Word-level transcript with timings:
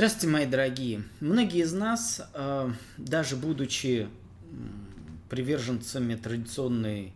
Здравствуйте, 0.00 0.28
мои 0.28 0.46
дорогие. 0.46 1.02
Многие 1.20 1.60
из 1.60 1.74
нас, 1.74 2.22
э, 2.32 2.70
даже 2.96 3.36
будучи 3.36 4.08
приверженцами 5.28 6.14
традиционной 6.14 7.12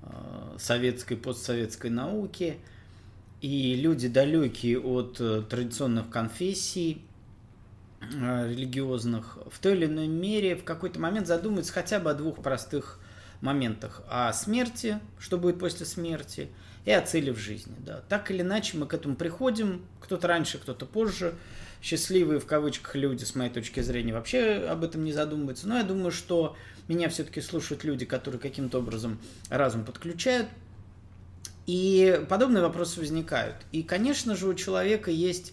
э, 0.00 0.56
советской, 0.58 1.16
постсоветской 1.16 1.90
науки, 1.90 2.56
и 3.42 3.74
люди 3.74 4.08
далекие 4.08 4.80
от 4.80 5.20
э, 5.20 5.42
традиционных 5.42 6.08
конфессий 6.08 7.04
религиозных, 8.00 9.36
в 9.50 9.58
той 9.58 9.74
или 9.74 9.84
иной 9.84 10.06
мере 10.06 10.56
в 10.56 10.64
какой-то 10.64 10.98
момент 10.98 11.26
задумываются 11.26 11.74
хотя 11.74 12.00
бы 12.00 12.12
о 12.12 12.14
двух 12.14 12.42
простых 12.42 12.98
моментах. 13.42 14.04
О 14.08 14.32
смерти, 14.32 15.00
что 15.18 15.36
будет 15.36 15.58
после 15.58 15.84
смерти, 15.84 16.48
и 16.86 16.92
о 16.92 17.02
цели 17.02 17.30
в 17.30 17.36
жизни. 17.36 17.74
Да. 17.78 18.00
Так 18.08 18.30
или 18.30 18.40
иначе 18.40 18.78
мы 18.78 18.86
к 18.86 18.94
этому 18.94 19.16
приходим, 19.16 19.84
кто-то 20.00 20.28
раньше, 20.28 20.56
кто-то 20.56 20.86
позже 20.86 21.34
счастливые 21.82 22.38
в 22.38 22.46
кавычках 22.46 22.94
люди, 22.94 23.24
с 23.24 23.34
моей 23.34 23.50
точки 23.50 23.80
зрения, 23.80 24.14
вообще 24.14 24.64
об 24.70 24.84
этом 24.84 25.04
не 25.04 25.12
задумываются. 25.12 25.68
Но 25.68 25.76
я 25.76 25.82
думаю, 25.82 26.12
что 26.12 26.56
меня 26.88 27.08
все-таки 27.08 27.40
слушают 27.40 27.84
люди, 27.84 28.06
которые 28.06 28.40
каким-то 28.40 28.78
образом 28.78 29.18
разум 29.50 29.84
подключают. 29.84 30.48
И 31.66 32.24
подобные 32.28 32.62
вопросы 32.62 33.00
возникают. 33.00 33.56
И, 33.72 33.82
конечно 33.82 34.36
же, 34.36 34.48
у 34.48 34.54
человека 34.54 35.10
есть 35.10 35.52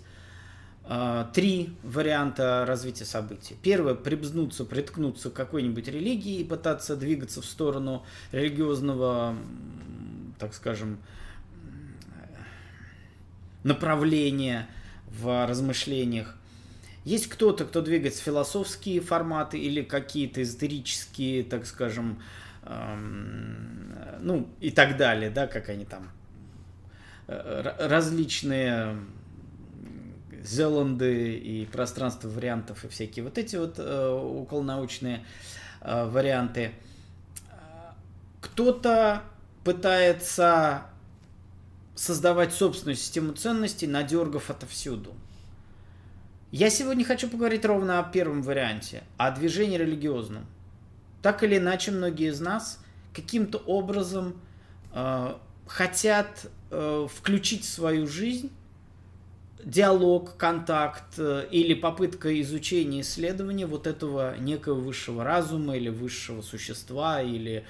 э, 0.88 1.26
три 1.34 1.76
варианта 1.84 2.64
развития 2.68 3.06
событий. 3.06 3.56
Первое– 3.62 3.94
прибзнуться, 3.96 4.66
приткнуться 4.66 5.30
к 5.30 5.34
какой-нибудь 5.34 5.88
религии 5.88 6.40
и 6.40 6.44
пытаться 6.44 6.96
двигаться 6.96 7.42
в 7.42 7.46
сторону 7.46 8.06
религиозного, 8.32 9.36
так 10.38 10.54
скажем, 10.54 11.00
направления– 13.64 14.68
в 15.12 15.48
размышлениях. 15.48 16.36
Есть 17.06 17.28
кто-то, 17.28 17.66
кто 17.66 17.82
двигается 17.82 18.22
философские 18.22 19.02
форматы 19.02 19.58
или 19.58 19.82
какие-то 19.82 20.44
эзотерические, 20.44 21.44
так 21.44 21.66
скажем, 21.66 22.22
эм, 22.64 23.96
ну 24.22 24.48
и 24.60 24.70
так 24.70 24.98
далее, 24.98 25.30
да, 25.30 25.48
как 25.48 25.70
они 25.70 25.86
там, 25.86 26.12
э, 27.28 27.74
различные 27.80 28.98
Зеланды 30.44 31.38
и 31.38 31.66
пространство 31.66 32.30
вариантов 32.30 32.86
и 32.86 32.88
всякие 32.88 33.24
вот 33.26 33.38
эти 33.38 33.56
вот 33.56 33.76
э, 33.78 34.08
околонаучные 34.08 35.26
э, 35.82 36.06
варианты. 36.06 36.72
Кто-то 38.42 39.24
пытается 39.64 40.84
создавать 42.00 42.54
собственную 42.54 42.96
систему 42.96 43.34
ценностей, 43.34 43.86
надергав 43.86 44.50
отовсюду. 44.50 45.14
Я 46.50 46.70
сегодня 46.70 47.04
хочу 47.04 47.30
поговорить 47.30 47.66
ровно 47.66 48.00
о 48.00 48.04
первом 48.04 48.42
варианте, 48.42 49.04
о 49.18 49.32
движении 49.32 49.78
религиозном. 49.78 50.46
Так 51.22 51.44
или 51.44 51.58
иначе, 51.58 51.92
многие 51.92 52.30
из 52.30 52.40
нас 52.40 52.80
каким-то 53.14 53.58
образом 53.58 54.40
э, 54.94 55.36
хотят 55.68 56.50
э, 56.72 57.08
включить 57.14 57.66
в 57.66 57.70
свою 57.70 58.08
жизнь 58.08 58.50
диалог, 59.66 60.38
контакт 60.38 61.16
э, 61.18 61.50
или 61.52 61.74
попытка 61.74 62.42
изучения, 62.42 63.02
исследования 63.02 63.66
вот 63.66 63.88
этого 63.88 64.38
некого 64.38 64.80
высшего 64.80 65.26
разума 65.26 65.76
или 65.76 65.90
высшего 65.90 66.44
существа 66.44 67.22
или 67.22 67.66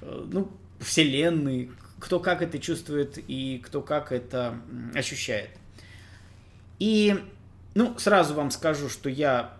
э, 0.00 0.26
ну, 0.32 0.50
вселенной, 0.80 1.70
кто 1.98 2.20
как 2.20 2.42
это 2.42 2.58
чувствует 2.58 3.18
и 3.18 3.58
кто 3.64 3.80
как 3.80 4.12
это 4.12 4.58
ощущает. 4.94 5.50
И, 6.78 7.16
ну, 7.74 7.98
сразу 7.98 8.34
вам 8.34 8.50
скажу, 8.50 8.88
что 8.88 9.08
я 9.08 9.54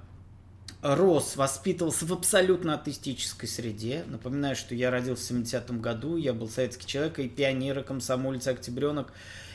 рос, 0.83 1.37
воспитывался 1.37 2.05
в 2.05 2.13
абсолютно 2.13 2.75
атеистической 2.75 3.49
среде. 3.49 4.05
Напоминаю, 4.07 4.55
что 4.55 4.75
я 4.75 4.91
родился 4.91 5.33
в 5.33 5.37
70-м 5.37 5.81
году, 5.81 6.17
я 6.17 6.35
был 6.35 6.49
советский 6.49 6.87
человек 6.87 7.19
и 7.19 7.29
пионер, 7.29 7.79
и 7.79 7.83
комсомолец, 7.83 8.47
и 8.47 8.51
октябренок. 8.51 9.13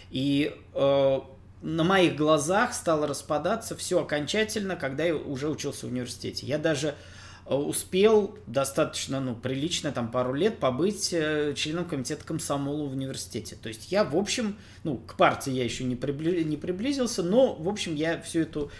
И 0.10 0.56
э, 0.74 1.20
на 1.62 1.84
моих 1.84 2.16
глазах 2.16 2.74
стало 2.74 3.08
распадаться 3.08 3.76
все 3.78 4.02
окончательно, 4.02 4.76
когда 4.76 5.04
я 5.04 5.16
уже 5.16 5.48
учился 5.48 5.86
в 5.86 5.92
университете. 5.92 6.48
Я 6.48 6.58
даже 6.58 6.90
Э, 6.90 6.96
успел 7.46 8.38
достаточно, 8.48 9.20
ну, 9.20 9.36
прилично, 9.36 9.92
там, 9.92 10.12
пару 10.12 10.34
лет 10.34 10.60
побыть 10.60 11.10
э, 11.12 11.54
членом 11.56 11.86
комитета 11.86 12.24
комсомола 12.24 12.88
в 12.88 12.94
университете. 12.94 13.58
То 13.62 13.70
есть 13.70 13.92
я, 13.92 14.04
в 14.04 14.16
общем, 14.16 14.58
ну, 14.84 14.98
к 14.98 15.16
партии 15.16 15.52
я 15.52 15.64
еще 15.64 15.84
не, 15.84 15.96
прибли... 15.96 16.44
не 16.44 16.58
приблизился, 16.58 17.24
но, 17.24 17.56
в 17.56 17.68
общем, 17.68 17.96
я 17.96 18.22
всю 18.22 18.42
эту 18.42 18.72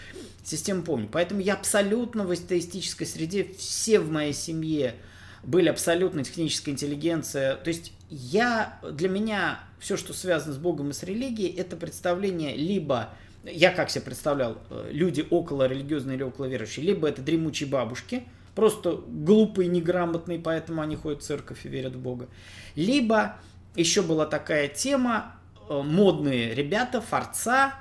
систему 0.44 0.82
помню. 0.82 1.08
Поэтому 1.10 1.40
я 1.40 1.54
абсолютно 1.54 2.24
в 2.24 2.30
атеистической 2.30 3.06
среде, 3.06 3.46
все 3.58 3.98
в 3.98 4.10
моей 4.10 4.32
семье 4.32 4.94
были 5.42 5.68
абсолютно 5.68 6.22
техническая 6.22 6.72
интеллигенция. 6.72 7.56
То 7.56 7.68
есть 7.68 7.92
я, 8.08 8.78
для 8.88 9.08
меня 9.08 9.60
все, 9.80 9.96
что 9.96 10.14
связано 10.14 10.54
с 10.54 10.58
Богом 10.58 10.90
и 10.90 10.92
с 10.92 11.02
религией, 11.02 11.52
это 11.56 11.76
представление 11.76 12.54
либо 12.54 13.10
я 13.44 13.72
как 13.72 13.90
себе 13.90 14.04
представлял, 14.04 14.58
э, 14.70 14.90
люди 14.92 15.26
около 15.28 15.66
религиозные 15.66 16.14
или 16.14 16.22
около 16.22 16.44
верующие, 16.44 16.86
либо 16.86 17.08
это 17.08 17.22
дремучие 17.22 17.68
бабушки– 17.68 18.22
просто 18.54 19.02
глупые, 19.06 19.68
неграмотные, 19.68 20.38
поэтому 20.38 20.82
они 20.82 20.96
ходят 20.96 21.22
в 21.22 21.26
церковь 21.26 21.64
и 21.64 21.68
верят 21.68 21.94
в 21.96 22.00
Бога. 22.00 22.28
Либо 22.74 23.36
еще 23.74 24.02
была 24.02 24.26
такая 24.26 24.68
тема, 24.68 25.36
э, 25.68 25.82
модные 25.82 26.54
ребята, 26.54 27.00
форца, 27.00 27.74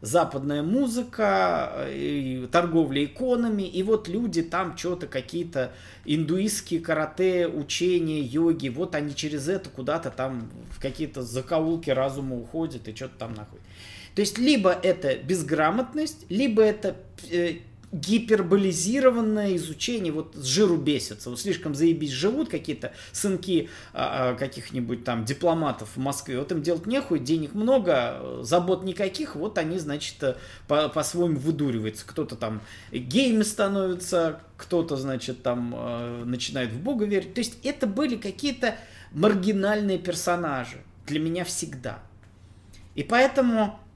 западная 0.00 0.62
музыка, 0.62 1.72
э, 1.86 2.46
торговля 2.52 3.04
иконами, 3.04 3.62
и 3.62 3.82
вот 3.82 4.08
люди 4.08 4.42
там 4.42 4.76
что-то 4.76 5.06
какие-то 5.06 5.72
индуистские 6.04 6.80
карате, 6.80 7.48
учения, 7.48 8.20
йоги, 8.20 8.68
вот 8.68 8.94
они 8.94 9.14
через 9.14 9.48
это 9.48 9.70
куда-то 9.70 10.10
там 10.10 10.50
в 10.70 10.80
какие-то 10.80 11.22
закоулки 11.22 11.90
разума 11.90 12.36
уходят 12.36 12.86
и 12.86 12.94
что-то 12.94 13.18
там 13.18 13.34
находят. 13.34 13.64
То 14.14 14.20
есть 14.20 14.38
либо 14.38 14.70
это 14.70 15.16
безграмотность, 15.16 16.26
либо 16.28 16.62
это 16.62 16.96
э, 17.30 17.58
гиперболизированное 17.92 19.56
изучение, 19.56 20.12
вот 20.12 20.34
с 20.34 20.44
жиру 20.44 20.76
бесится, 20.76 21.30
вот 21.30 21.40
слишком 21.40 21.74
заебись 21.74 22.10
живут 22.10 22.48
какие-то 22.48 22.92
сынки 23.12 23.70
а, 23.94 24.30
а, 24.30 24.34
каких-нибудь 24.34 25.04
там 25.04 25.24
дипломатов 25.24 25.90
в 25.96 25.98
Москве, 25.98 26.38
вот 26.38 26.52
им 26.52 26.62
делать 26.62 26.86
нехуй, 26.86 27.18
денег 27.18 27.54
много, 27.54 28.42
забот 28.42 28.84
никаких, 28.84 29.36
вот 29.36 29.56
они, 29.56 29.78
значит, 29.78 30.36
по- 30.66 30.88
по-своему 30.88 31.38
выдуриваются, 31.38 32.06
кто-то 32.06 32.36
там 32.36 32.60
гейми 32.92 33.42
становится, 33.42 34.40
кто-то, 34.56 34.96
значит, 34.96 35.42
там 35.42 35.74
э, 35.74 36.24
начинает 36.24 36.70
в 36.72 36.80
Бога 36.80 37.06
верить, 37.06 37.34
то 37.34 37.40
есть 37.40 37.58
это 37.64 37.86
были 37.86 38.16
какие-то 38.16 38.76
маргинальные 39.12 39.98
персонажи 39.98 40.78
для 41.06 41.20
меня 41.20 41.44
всегда. 41.44 42.00
И 42.94 43.02
поэтому 43.02 43.78
Э, 43.78 43.87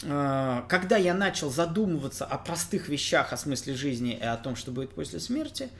когда 0.00 0.96
я 0.98 1.14
начал 1.14 1.50
задумываться 1.50 2.26
о 2.26 2.36
простых 2.36 2.88
вещах, 2.88 3.32
о 3.32 3.36
смысле 3.36 3.74
жизни 3.74 4.12
и 4.12 4.22
о 4.22 4.36
том, 4.36 4.54
что 4.54 4.70
будет 4.70 4.94
после 4.94 5.20
смерти, 5.20 5.70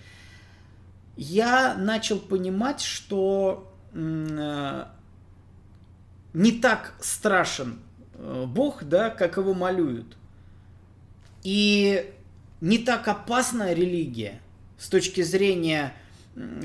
я 1.16 1.74
начал 1.74 2.18
понимать, 2.18 2.80
что 2.80 3.72
э, 3.92 4.84
не 6.34 6.52
так 6.52 6.94
страшен 7.00 7.78
э, 8.14 8.44
Бог, 8.46 8.84
да, 8.84 9.08
как 9.10 9.38
его 9.38 9.54
малюют. 9.54 10.16
И 11.42 12.12
не 12.60 12.78
так 12.78 13.08
опасна 13.08 13.72
религия 13.72 14.40
с 14.78 14.88
точки 14.88 15.22
зрения 15.22 15.94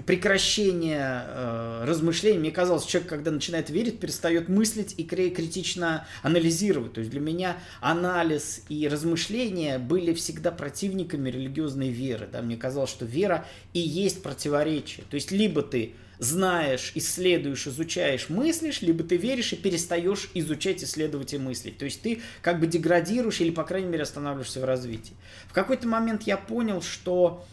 прекращение 0.06 1.24
э, 1.26 1.86
размышлений. 1.86 2.38
Мне 2.40 2.52
казалось, 2.52 2.84
человек, 2.84 3.10
когда 3.10 3.32
начинает 3.32 3.70
верить, 3.70 4.00
перестает 4.00 4.50
мыслить 4.50 4.96
и 4.98 5.04
критично 5.06 6.06
анализировать. 6.24 6.94
То 6.94 7.00
есть 7.00 7.12
для 7.12 7.22
меня 7.22 7.58
анализ 7.80 8.64
и 8.68 8.88
размышления 8.90 9.80
были 9.80 10.14
всегда 10.14 10.52
противниками 10.52 11.30
религиозной 11.30 11.90
веры. 11.90 12.28
Да? 12.30 12.42
Мне 12.42 12.58
казалось, 12.58 12.90
что 12.90 13.06
вера 13.06 13.46
и 13.72 13.80
есть 13.80 14.22
противоречие. 14.22 15.06
То 15.10 15.16
есть 15.16 15.32
либо 15.32 15.62
ты 15.62 15.94
знаешь, 16.20 16.92
исследуешь, 16.94 17.66
изучаешь, 17.66 18.30
мыслишь, 18.30 18.82
либо 18.82 19.04
ты 19.04 19.18
веришь 19.18 19.54
и 19.54 19.56
перестаешь 19.56 20.30
изучать, 20.36 20.84
исследовать 20.84 21.34
и 21.34 21.40
мыслить. 21.40 21.80
То 21.80 21.86
есть 21.86 22.02
ты 22.02 22.22
как 22.44 22.60
бы 22.60 22.68
деградируешь 22.68 23.42
или, 23.42 23.50
по 23.50 23.64
крайней 23.64 23.88
мере, 23.88 24.04
останавливаешься 24.04 24.60
в 24.60 24.66
развитии. 24.66 25.16
В 25.48 25.54
какой-то 25.54 25.88
момент 25.88 26.24
я 26.24 26.38
понял, 26.38 26.84
что 26.84 27.44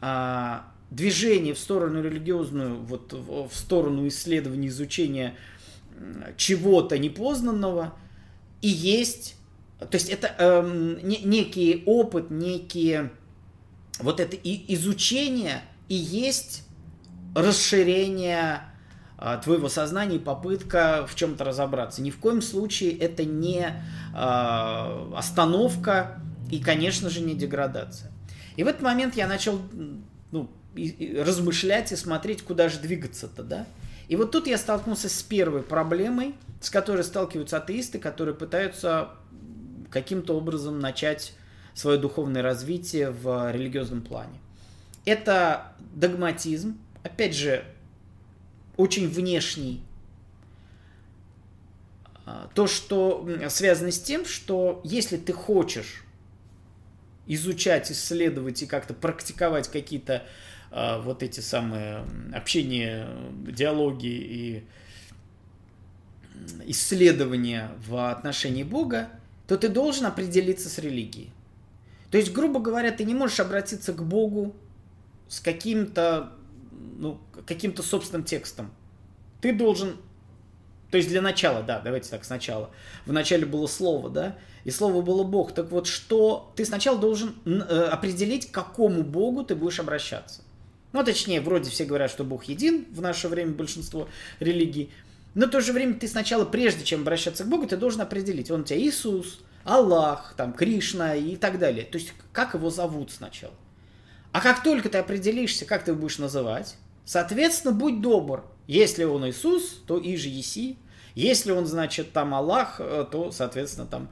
а, 0.00 0.70
движение 0.90 1.54
в 1.54 1.58
сторону 1.58 2.02
религиозную, 2.02 2.78
вот 2.80 3.12
в 3.12 3.50
сторону 3.52 4.06
исследования, 4.08 4.68
изучения 4.68 5.34
чего-то 6.36 6.98
непознанного, 6.98 7.94
и 8.62 8.68
есть, 8.68 9.36
то 9.78 9.94
есть 9.94 10.08
это 10.08 10.34
э, 10.38 10.98
не, 11.02 11.18
некий 11.18 11.82
опыт, 11.86 12.30
некие 12.30 13.10
вот 14.00 14.20
это 14.20 14.36
и 14.36 14.74
изучение 14.74 15.62
и 15.88 15.94
есть 15.94 16.64
расширение 17.34 18.62
э, 19.18 19.40
твоего 19.42 19.68
сознания 19.68 20.18
попытка 20.18 21.06
в 21.08 21.14
чем-то 21.14 21.44
разобраться. 21.44 22.02
Ни 22.02 22.10
в 22.10 22.18
коем 22.18 22.42
случае 22.42 22.96
это 22.96 23.24
не 23.24 23.66
э, 24.14 25.12
остановка 25.16 26.20
И, 26.50 26.60
конечно 26.60 27.10
же, 27.10 27.20
не 27.20 27.34
деградация. 27.34 28.10
И 28.56 28.64
в 28.64 28.66
этот 28.66 28.82
момент 28.82 29.16
я 29.16 29.26
начал 29.26 29.60
ну, 30.30 30.50
размышлять 31.16 31.92
и 31.92 31.96
смотреть, 31.96 32.42
куда 32.42 32.68
же 32.68 32.78
двигаться-то, 32.78 33.42
да? 33.42 33.66
И 34.08 34.16
вот 34.16 34.30
тут 34.30 34.46
я 34.46 34.56
столкнулся 34.56 35.08
с 35.08 35.22
первой 35.22 35.62
проблемой, 35.62 36.34
с 36.60 36.70
которой 36.70 37.04
сталкиваются 37.04 37.58
атеисты, 37.58 37.98
которые 37.98 38.34
пытаются 38.34 39.10
каким-то 39.90 40.36
образом 40.36 40.80
начать 40.80 41.34
свое 41.74 41.98
духовное 41.98 42.42
развитие 42.42 43.10
в 43.10 43.52
религиозном 43.52 44.02
плане. 44.02 44.38
Это 45.04 45.72
догматизм, 45.94 46.78
опять 47.02 47.34
же, 47.34 47.64
очень 48.76 49.08
внешний. 49.08 49.82
А, 52.26 52.48
то, 52.54 52.66
что 52.66 53.28
связано 53.48 53.90
с 53.90 54.00
тем, 54.00 54.24
что 54.24 54.80
если 54.84 55.16
ты 55.16 55.32
хочешь 55.32 56.04
изучать, 57.26 57.92
исследовать 57.92 58.62
и 58.62 58.66
как-то 58.66 58.94
практиковать 58.94 59.68
какие-то 59.68 60.24
вот 60.70 61.22
эти 61.22 61.40
самые 61.40 62.04
общения, 62.32 63.08
диалоги 63.46 64.06
и 64.06 64.64
исследования 66.66 67.70
в 67.86 68.10
отношении 68.10 68.62
Бога, 68.62 69.08
то 69.46 69.56
ты 69.56 69.68
должен 69.68 70.06
определиться 70.06 70.68
с 70.68 70.78
религией. 70.78 71.30
То 72.10 72.18
есть, 72.18 72.32
грубо 72.32 72.60
говоря, 72.60 72.90
ты 72.90 73.04
не 73.04 73.14
можешь 73.14 73.40
обратиться 73.40 73.92
к 73.92 74.02
Богу 74.04 74.54
с 75.28 75.40
каким-то 75.40 76.32
ну, 76.98 77.20
каким-то 77.46 77.82
собственным 77.82 78.24
текстом. 78.24 78.70
Ты 79.40 79.52
должен 79.52 79.96
то 80.90 80.96
есть 80.96 81.10
для 81.10 81.20
начала, 81.20 81.62
да, 81.62 81.80
давайте 81.80 82.08
так 82.08 82.24
сначала. 82.24 82.70
В 83.04 83.12
начале 83.12 83.44
было 83.44 83.66
слово, 83.66 84.08
да, 84.08 84.38
и 84.64 84.70
слово 84.70 85.02
было 85.02 85.22
Бог. 85.22 85.52
Так 85.52 85.70
вот, 85.70 85.86
что 85.86 86.50
ты 86.56 86.64
сначала 86.64 86.98
должен 86.98 87.34
э, 87.44 87.50
определить, 87.92 88.50
к 88.50 88.54
какому 88.54 89.02
Богу 89.02 89.44
ты 89.44 89.54
будешь 89.54 89.80
обращаться. 89.80 90.42
Ну, 90.92 91.04
точнее, 91.04 91.40
вроде 91.40 91.70
все 91.70 91.84
говорят, 91.84 92.10
что 92.10 92.24
Бог 92.24 92.44
един 92.44 92.86
в 92.90 93.00
наше 93.00 93.28
время 93.28 93.52
большинство 93.52 94.08
религий. 94.40 94.90
Но 95.34 95.46
в 95.46 95.50
то 95.50 95.60
же 95.60 95.72
время 95.72 95.94
ты 95.94 96.08
сначала, 96.08 96.44
прежде 96.44 96.84
чем 96.84 97.02
обращаться 97.02 97.44
к 97.44 97.48
Богу, 97.48 97.66
ты 97.66 97.76
должен 97.76 98.00
определить, 98.00 98.50
он 98.50 98.62
у 98.62 98.64
тебя 98.64 98.80
Иисус, 98.80 99.40
Аллах, 99.64 100.34
там, 100.36 100.52
Кришна 100.52 101.14
и 101.14 101.36
так 101.36 101.58
далее. 101.58 101.84
То 101.84 101.98
есть, 101.98 102.14
как 102.32 102.54
его 102.54 102.70
зовут 102.70 103.10
сначала. 103.10 103.54
А 104.32 104.40
как 104.40 104.62
только 104.62 104.88
ты 104.88 104.98
определишься, 104.98 105.64
как 105.64 105.84
ты 105.84 105.90
его 105.90 106.00
будешь 106.00 106.18
называть, 106.18 106.76
соответственно, 107.04 107.74
будь 107.74 108.00
добр. 108.00 108.44
Если 108.66 109.04
он 109.04 109.28
Иисус, 109.28 109.80
то 109.86 109.98
и 109.98 110.16
же 110.16 110.28
еси. 110.28 110.78
Если 111.14 111.50
он, 111.50 111.66
значит, 111.66 112.12
там 112.12 112.34
Аллах, 112.34 112.76
э, 112.78 113.06
то, 113.10 113.30
соответственно, 113.30 113.86
там 113.86 114.08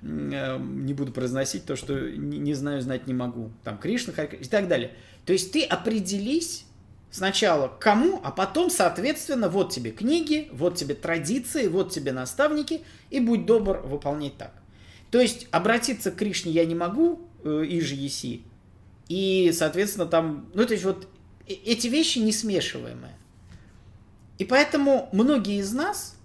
не 0.00 0.94
буду 0.94 1.12
произносить 1.12 1.64
то, 1.64 1.76
что 1.76 1.98
не 1.98 2.54
знаю, 2.54 2.80
знать 2.82 3.06
не 3.06 3.14
могу. 3.14 3.50
Там 3.64 3.78
Кришна 3.78 4.12
и 4.12 4.44
так 4.44 4.68
далее. 4.68 4.92
То 5.24 5.32
есть 5.32 5.52
ты 5.52 5.64
определись 5.64 6.64
сначала 7.10 7.68
кому, 7.68 8.20
а 8.22 8.30
потом, 8.30 8.70
соответственно, 8.70 9.48
вот 9.48 9.72
тебе 9.72 9.90
книги, 9.90 10.48
вот 10.52 10.76
тебе 10.76 10.94
традиции, 10.94 11.66
вот 11.66 11.90
тебе 11.90 12.12
наставники, 12.12 12.82
и 13.10 13.20
будь 13.20 13.46
добр 13.46 13.78
выполнять 13.84 14.36
так. 14.36 14.52
То 15.10 15.20
есть 15.20 15.48
обратиться 15.50 16.10
к 16.10 16.16
Кришне 16.16 16.52
я 16.52 16.64
не 16.64 16.74
могу, 16.74 17.20
э, 17.44 17.64
и 17.64 17.80
же 17.80 17.94
еси, 17.94 18.42
и, 19.08 19.52
соответственно, 19.54 20.06
там, 20.06 20.50
ну, 20.54 20.66
то 20.66 20.72
есть 20.74 20.84
вот 20.84 21.08
э, 21.46 21.52
эти 21.52 21.88
вещи 21.88 22.18
не 22.18 22.32
смешиваемые. 22.32 23.14
И 24.36 24.44
поэтому 24.44 25.08
многие 25.12 25.58
из 25.58 25.72
нас, 25.72 26.17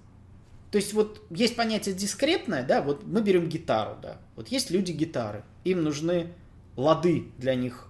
то 0.74 0.78
есть 0.78 0.94
вот 0.94 1.22
есть 1.30 1.56
понятие 1.56 1.94
дискретное, 1.94 2.64
да, 2.66 2.82
вот 2.82 3.06
мы 3.06 3.22
берем 3.22 3.48
гитару, 3.48 3.96
да, 4.02 4.18
вот 4.36 4.48
есть 4.48 4.72
люди 4.72 4.92
гитары, 4.92 5.44
им 5.64 5.84
нужны 5.84 6.34
лады 6.76 7.28
для 7.38 7.54
них 7.54 7.90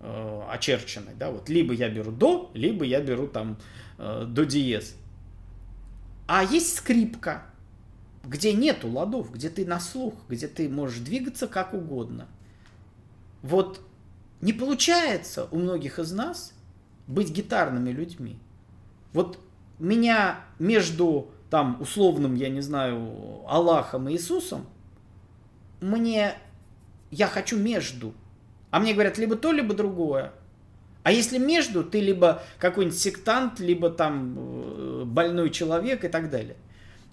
э, 0.00 0.42
очерчены, 0.50 1.12
да, 1.16 1.30
вот 1.30 1.48
либо 1.48 1.72
я 1.74 1.88
беру 1.88 2.10
до, 2.10 2.50
либо 2.52 2.84
я 2.84 3.00
беру 3.00 3.28
там 3.28 3.56
э, 3.98 4.26
до 4.28 4.44
диез. 4.44 4.96
А 6.26 6.42
есть 6.42 6.74
скрипка, 6.74 7.44
где 8.24 8.52
нету 8.52 8.88
ладов, 8.88 9.32
где 9.32 9.48
ты 9.48 9.64
на 9.64 9.78
слух, 9.78 10.14
где 10.28 10.48
ты 10.48 10.68
можешь 10.68 10.98
двигаться 10.98 11.46
как 11.46 11.72
угодно. 11.72 12.26
Вот 13.42 13.80
не 14.40 14.52
получается 14.52 15.46
у 15.52 15.58
многих 15.58 16.00
из 16.00 16.10
нас 16.10 16.52
быть 17.06 17.30
гитарными 17.30 17.90
людьми. 17.90 18.40
Вот 19.12 19.38
меня 19.78 20.40
между 20.58 21.30
там 21.54 21.76
условным, 21.80 22.34
я 22.34 22.48
не 22.48 22.60
знаю, 22.60 23.44
Аллахом 23.46 24.08
и 24.08 24.14
Иисусом, 24.14 24.66
мне, 25.80 26.34
я 27.12 27.28
хочу 27.28 27.56
между. 27.56 28.12
А 28.72 28.80
мне 28.80 28.92
говорят, 28.92 29.18
либо 29.18 29.36
то, 29.36 29.52
либо 29.52 29.72
другое. 29.72 30.32
А 31.04 31.12
если 31.12 31.38
между, 31.38 31.84
ты 31.84 32.00
либо 32.00 32.42
какой-нибудь 32.58 32.98
сектант, 32.98 33.60
либо 33.60 33.88
там 33.88 34.34
э, 34.36 35.02
больной 35.04 35.50
человек 35.50 36.04
и 36.04 36.08
так 36.08 36.28
далее. 36.28 36.56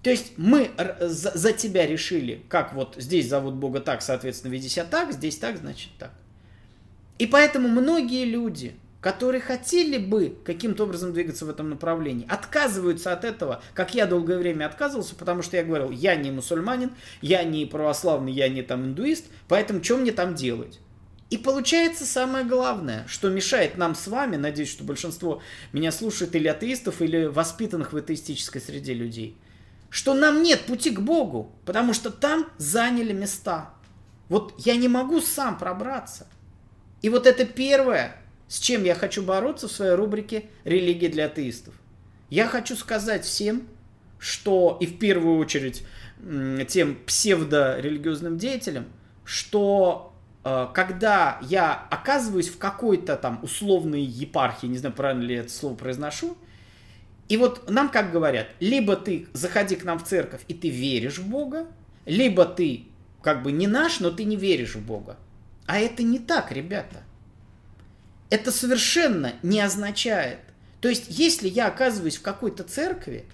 То 0.01 0.09
есть 0.09 0.33
мы 0.37 0.71
за, 0.99 1.53
тебя 1.53 1.85
решили, 1.85 2.41
как 2.49 2.73
вот 2.73 2.95
здесь 2.97 3.29
зовут 3.29 3.53
Бога 3.53 3.79
так, 3.79 4.01
соответственно, 4.01 4.53
веди 4.53 4.69
себя 4.69 4.85
так, 4.85 5.13
здесь 5.13 5.37
так, 5.37 5.57
значит 5.57 5.91
так. 5.99 6.13
И 7.19 7.27
поэтому 7.27 7.67
многие 7.67 8.25
люди, 8.25 8.73
которые 9.01 9.41
хотели 9.41 9.97
бы 9.97 10.37
каким-то 10.45 10.83
образом 10.83 11.11
двигаться 11.11 11.45
в 11.45 11.49
этом 11.49 11.69
направлении, 11.69 12.27
отказываются 12.29 13.11
от 13.11 13.25
этого, 13.25 13.61
как 13.73 13.95
я 13.95 14.05
долгое 14.05 14.37
время 14.37 14.67
отказывался, 14.67 15.15
потому 15.15 15.41
что 15.41 15.57
я 15.57 15.63
говорил, 15.63 15.89
я 15.89 16.15
не 16.15 16.31
мусульманин, 16.31 16.91
я 17.19 17.43
не 17.43 17.65
православный, 17.65 18.31
я 18.31 18.47
не 18.47 18.61
там 18.61 18.85
индуист, 18.85 19.25
поэтому 19.47 19.83
что 19.83 19.97
мне 19.97 20.11
там 20.11 20.35
делать? 20.35 20.79
И 21.31 21.37
получается 21.37 22.05
самое 22.05 22.45
главное, 22.45 23.05
что 23.07 23.29
мешает 23.29 23.77
нам 23.77 23.95
с 23.95 24.07
вами, 24.07 24.35
надеюсь, 24.35 24.69
что 24.69 24.83
большинство 24.83 25.41
меня 25.71 25.91
слушает 25.91 26.35
или 26.35 26.47
атеистов, 26.47 27.01
или 27.01 27.25
воспитанных 27.25 27.93
в 27.93 27.97
атеистической 27.97 28.61
среде 28.61 28.93
людей, 28.93 29.37
что 29.89 30.13
нам 30.13 30.43
нет 30.43 30.61
пути 30.65 30.91
к 30.91 30.99
Богу, 30.99 31.55
потому 31.65 31.93
что 31.93 32.11
там 32.11 32.47
заняли 32.57 33.13
места. 33.13 33.73
Вот 34.29 34.53
я 34.59 34.75
не 34.75 34.89
могу 34.89 35.21
сам 35.21 35.57
пробраться. 35.57 36.27
И 37.01 37.09
вот 37.09 37.25
это 37.25 37.45
первое, 37.45 38.20
с 38.51 38.59
чем 38.59 38.83
я 38.83 38.95
хочу 38.95 39.23
бороться 39.23 39.69
в 39.69 39.71
своей 39.71 39.93
рубрике 39.93 40.43
«Религия 40.65 41.07
для 41.07 41.27
атеистов». 41.27 41.73
Я 42.29 42.47
хочу 42.47 42.75
сказать 42.75 43.23
всем, 43.23 43.65
что, 44.19 44.77
и 44.81 44.85
в 44.85 44.99
первую 44.99 45.37
очередь 45.37 45.85
тем 46.67 46.97
псевдорелигиозным 47.05 48.37
деятелям, 48.37 48.87
что 49.23 50.13
э, 50.43 50.67
когда 50.73 51.39
я 51.43 51.87
оказываюсь 51.89 52.49
в 52.49 52.57
какой-то 52.57 53.15
там 53.15 53.39
условной 53.41 54.01
епархии, 54.01 54.67
не 54.67 54.77
знаю, 54.77 54.95
правильно 54.95 55.23
ли 55.23 55.35
это 55.35 55.49
слово 55.49 55.75
произношу, 55.75 56.37
и 57.29 57.37
вот 57.37 57.69
нам 57.69 57.87
как 57.87 58.11
говорят, 58.11 58.47
либо 58.59 58.97
ты 58.97 59.29
заходи 59.31 59.77
к 59.77 59.85
нам 59.85 59.97
в 59.97 60.03
церковь, 60.03 60.41
и 60.49 60.53
ты 60.53 60.67
веришь 60.67 61.19
в 61.19 61.27
Бога, 61.29 61.67
либо 62.05 62.43
ты 62.43 62.83
как 63.23 63.43
бы 63.43 63.53
не 63.53 63.67
наш, 63.67 64.01
но 64.01 64.11
ты 64.11 64.25
не 64.25 64.35
веришь 64.35 64.75
в 64.75 64.85
Бога. 64.85 65.15
А 65.67 65.79
это 65.79 66.03
не 66.03 66.19
так, 66.19 66.51
ребята. 66.51 67.03
Это 68.31 68.51
совершенно 68.51 69.33
не 69.43 69.59
означает. 69.59 70.39
То 70.79 70.89
есть, 70.89 71.05
если 71.09 71.47
я 71.47 71.67
оказываюсь 71.67 72.17
в 72.17 72.21
какой-то 72.21 72.63
церкви, 72.63 73.25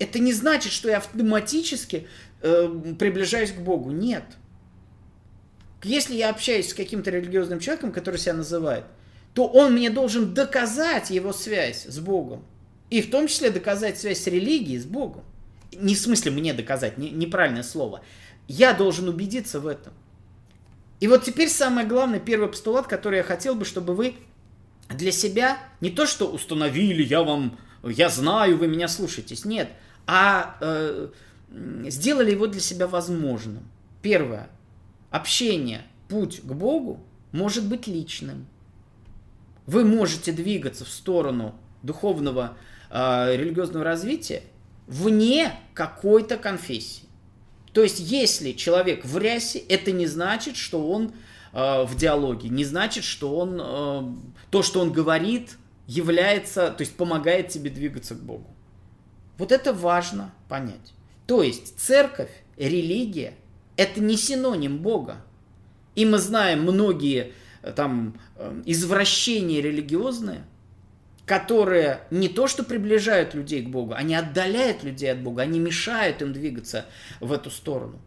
это 0.00 0.18
не 0.18 0.32
значит, 0.32 0.72
что 0.72 0.88
я 0.88 0.96
автоматически 0.96 2.08
э, 2.40 2.94
приближаюсь 2.98 3.52
к 3.52 3.60
Богу. 3.60 3.90
Нет. 3.90 4.24
Если 5.84 6.14
я 6.14 6.30
общаюсь 6.30 6.70
с 6.70 6.74
каким-то 6.74 7.10
религиозным 7.10 7.60
человеком, 7.60 7.92
который 7.92 8.16
себя 8.16 8.32
называет, 8.32 8.84
то 9.34 9.46
он 9.46 9.74
мне 9.74 9.90
должен 9.90 10.32
доказать 10.32 11.10
его 11.10 11.32
связь 11.32 11.84
с 11.84 11.98
Богом. 11.98 12.44
И 12.88 13.02
в 13.02 13.10
том 13.10 13.28
числе 13.28 13.50
доказать 13.50 13.98
связь 13.98 14.22
с 14.22 14.26
религией, 14.26 14.78
с 14.78 14.86
Богом. 14.86 15.24
Не 15.72 15.94
в 15.94 15.98
смысле 15.98 16.32
мне 16.32 16.54
доказать, 16.54 16.96
не, 16.96 17.10
неправильное 17.10 17.62
слово. 17.62 18.02
Я 18.48 18.72
должен 18.72 19.08
убедиться 19.08 19.60
в 19.60 19.66
этом. 19.66 19.92
И 21.02 21.08
вот 21.08 21.24
теперь 21.24 21.48
самое 21.48 21.84
главное, 21.84 22.20
первый 22.20 22.48
постулат, 22.48 22.86
который 22.86 23.16
я 23.16 23.22
хотел 23.24 23.56
бы, 23.56 23.64
чтобы 23.64 23.92
вы 23.92 24.14
для 24.88 25.10
себя 25.10 25.58
не 25.80 25.90
то, 25.90 26.06
что 26.06 26.30
установили, 26.30 27.02
я 27.02 27.24
вам, 27.24 27.58
я 27.82 28.08
знаю, 28.08 28.56
вы 28.56 28.68
меня 28.68 28.86
слушаетесь, 28.86 29.44
нет, 29.44 29.68
а 30.06 30.56
э, 30.60 31.08
сделали 31.88 32.30
его 32.30 32.46
для 32.46 32.60
себя 32.60 32.86
возможным. 32.86 33.68
Первое. 34.00 34.48
Общение, 35.10 35.82
путь 36.06 36.40
к 36.40 36.52
Богу 36.52 37.04
может 37.32 37.66
быть 37.66 37.88
личным. 37.88 38.46
Вы 39.66 39.84
можете 39.84 40.30
двигаться 40.30 40.84
в 40.84 40.88
сторону 40.88 41.56
духовного 41.82 42.56
э, 42.90 43.36
религиозного 43.36 43.84
развития 43.84 44.44
вне 44.86 45.52
какой-то 45.74 46.36
конфессии. 46.36 47.08
То 47.72 47.82
есть, 47.82 48.00
если 48.00 48.52
человек 48.52 49.04
в 49.04 49.16
рясе, 49.18 49.58
это 49.58 49.92
не 49.92 50.06
значит, 50.06 50.56
что 50.56 50.90
он 50.90 51.12
э, 51.52 51.84
в 51.84 51.96
диалоге, 51.96 52.48
не 52.48 52.64
значит, 52.64 53.04
что 53.04 53.36
он 53.36 53.60
э, 53.60 54.02
то, 54.50 54.62
что 54.62 54.80
он 54.80 54.92
говорит, 54.92 55.56
является, 55.86 56.70
то 56.70 56.82
есть 56.82 56.96
помогает 56.96 57.48
тебе 57.48 57.70
двигаться 57.70 58.14
к 58.14 58.22
Богу. 58.22 58.48
Вот 59.38 59.52
это 59.52 59.72
важно 59.72 60.32
понять. 60.48 60.92
То 61.26 61.42
есть 61.42 61.78
церковь, 61.78 62.30
религия– 62.56 63.34
это 63.76 64.00
не 64.00 64.16
синоним 64.16 64.78
Бога. 64.78 65.24
И 65.94 66.04
мы 66.04 66.18
знаем 66.18 66.62
многие 66.62 67.32
э, 67.62 67.72
там 67.72 68.20
э, 68.36 68.62
извращения 68.66 69.60
религиозные, 69.60 70.44
которые 71.26 72.00
не 72.10 72.28
то 72.28 72.46
что 72.46 72.64
приближают 72.64 73.34
людей 73.34 73.62
к 73.62 73.68
Богу, 73.68 73.94
они 73.94 74.14
отдаляют 74.14 74.82
людей 74.82 75.12
от 75.12 75.20
Бога, 75.20 75.42
они 75.42 75.58
мешают 75.58 76.20
им 76.22 76.32
двигаться 76.32 76.86
в 77.20 77.32
эту 77.32 77.50
сторону. 77.50 78.00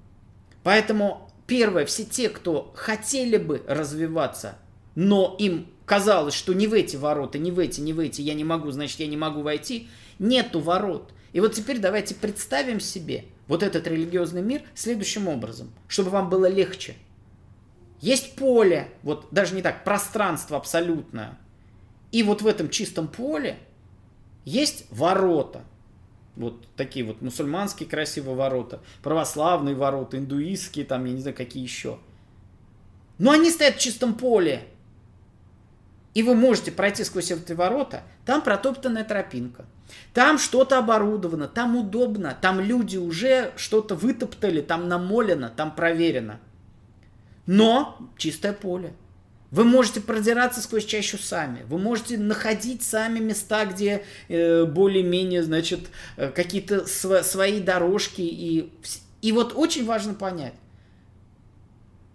Поэтому 0.63 1.29
первое, 1.47 1.85
все 1.85 2.03
те, 2.03 2.29
кто 2.29 2.73
хотели 2.75 3.37
бы 3.37 3.63
развиваться, 3.67 4.57
но 4.95 5.35
им 5.39 5.67
казалось, 5.85 6.33
что 6.33 6.53
не 6.53 6.67
в 6.67 6.73
эти 6.73 6.95
ворота, 6.95 7.37
не 7.37 7.51
в 7.51 7.59
эти, 7.59 7.81
не 7.81 7.93
в 7.93 7.99
эти, 7.99 8.21
я 8.21 8.33
не 8.33 8.43
могу, 8.43 8.71
значит, 8.71 8.99
я 8.99 9.07
не 9.07 9.17
могу 9.17 9.41
войти, 9.41 9.87
нету 10.19 10.59
ворот. 10.59 11.13
И 11.33 11.39
вот 11.39 11.53
теперь 11.53 11.79
давайте 11.79 12.15
представим 12.15 12.79
себе 12.79 13.25
вот 13.47 13.61
этот 13.61 13.87
религиозный 13.87 14.41
мир 14.41 14.63
следующим 14.73 15.27
образом, 15.27 15.71
чтобы 15.87 16.09
вам 16.09 16.29
было 16.29 16.49
легче. 16.49 16.95
Есть 18.01 18.35
поле, 18.35 18.89
вот 19.03 19.27
даже 19.31 19.55
не 19.55 19.61
так, 19.61 19.83
пространство 19.83 20.57
абсолютное. 20.57 21.37
И 22.11 22.23
вот 22.23 22.41
в 22.41 22.47
этом 22.47 22.69
чистом 22.69 23.07
поле 23.07 23.57
есть 24.45 24.85
ворота. 24.89 25.63
Вот 26.35 26.67
такие 26.75 27.05
вот 27.05 27.21
мусульманские 27.21 27.87
красивые 27.87 28.35
ворота, 28.35 28.81
православные 29.01 29.75
ворота, 29.75 30.17
индуистские, 30.17 30.85
там, 30.85 31.05
я 31.05 31.13
не 31.13 31.21
знаю, 31.21 31.35
какие 31.35 31.63
еще. 31.63 31.97
Но 33.17 33.31
они 33.31 33.49
стоят 33.49 33.75
в 33.75 33.79
чистом 33.79 34.15
поле. 34.15 34.67
И 36.13 36.23
вы 36.23 36.35
можете 36.35 36.71
пройти 36.71 37.03
сквозь 37.03 37.31
эти 37.31 37.53
ворота, 37.53 38.03
там 38.25 38.41
протоптанная 38.41 39.03
тропинка. 39.03 39.65
Там 40.13 40.37
что-то 40.37 40.79
оборудовано, 40.79 41.47
там 41.47 41.75
удобно, 41.77 42.37
там 42.39 42.59
люди 42.59 42.97
уже 42.97 43.51
что-то 43.57 43.95
вытоптали, 43.95 44.61
там 44.61 44.87
намолено, 44.87 45.49
там 45.49 45.75
проверено. 45.75 46.39
Но 47.45 47.97
чистое 48.17 48.53
поле. 48.53 48.93
Вы 49.55 49.63
можете 49.63 50.01
продираться 50.01 50.61
сквозь 50.61 50.83
чащу 50.83 51.17
сами. 51.17 51.63
Вы 51.69 51.77
можете 51.77 52.17
находить 52.17 52.83
сами 52.83 53.19
места, 53.19 53.63
где 53.63 54.03
э, 54.27 54.65
более-менее, 54.65 55.43
значит, 55.43 55.79
э, 56.17 56.29
какие-то 56.29 56.85
св- 56.85 57.25
свои 57.25 57.61
дорожки. 57.61 58.19
И, 58.19 58.69
и 59.21 59.31
вот 59.31 59.53
очень 59.55 59.85
важно 59.85 60.13
понять. 60.13 60.55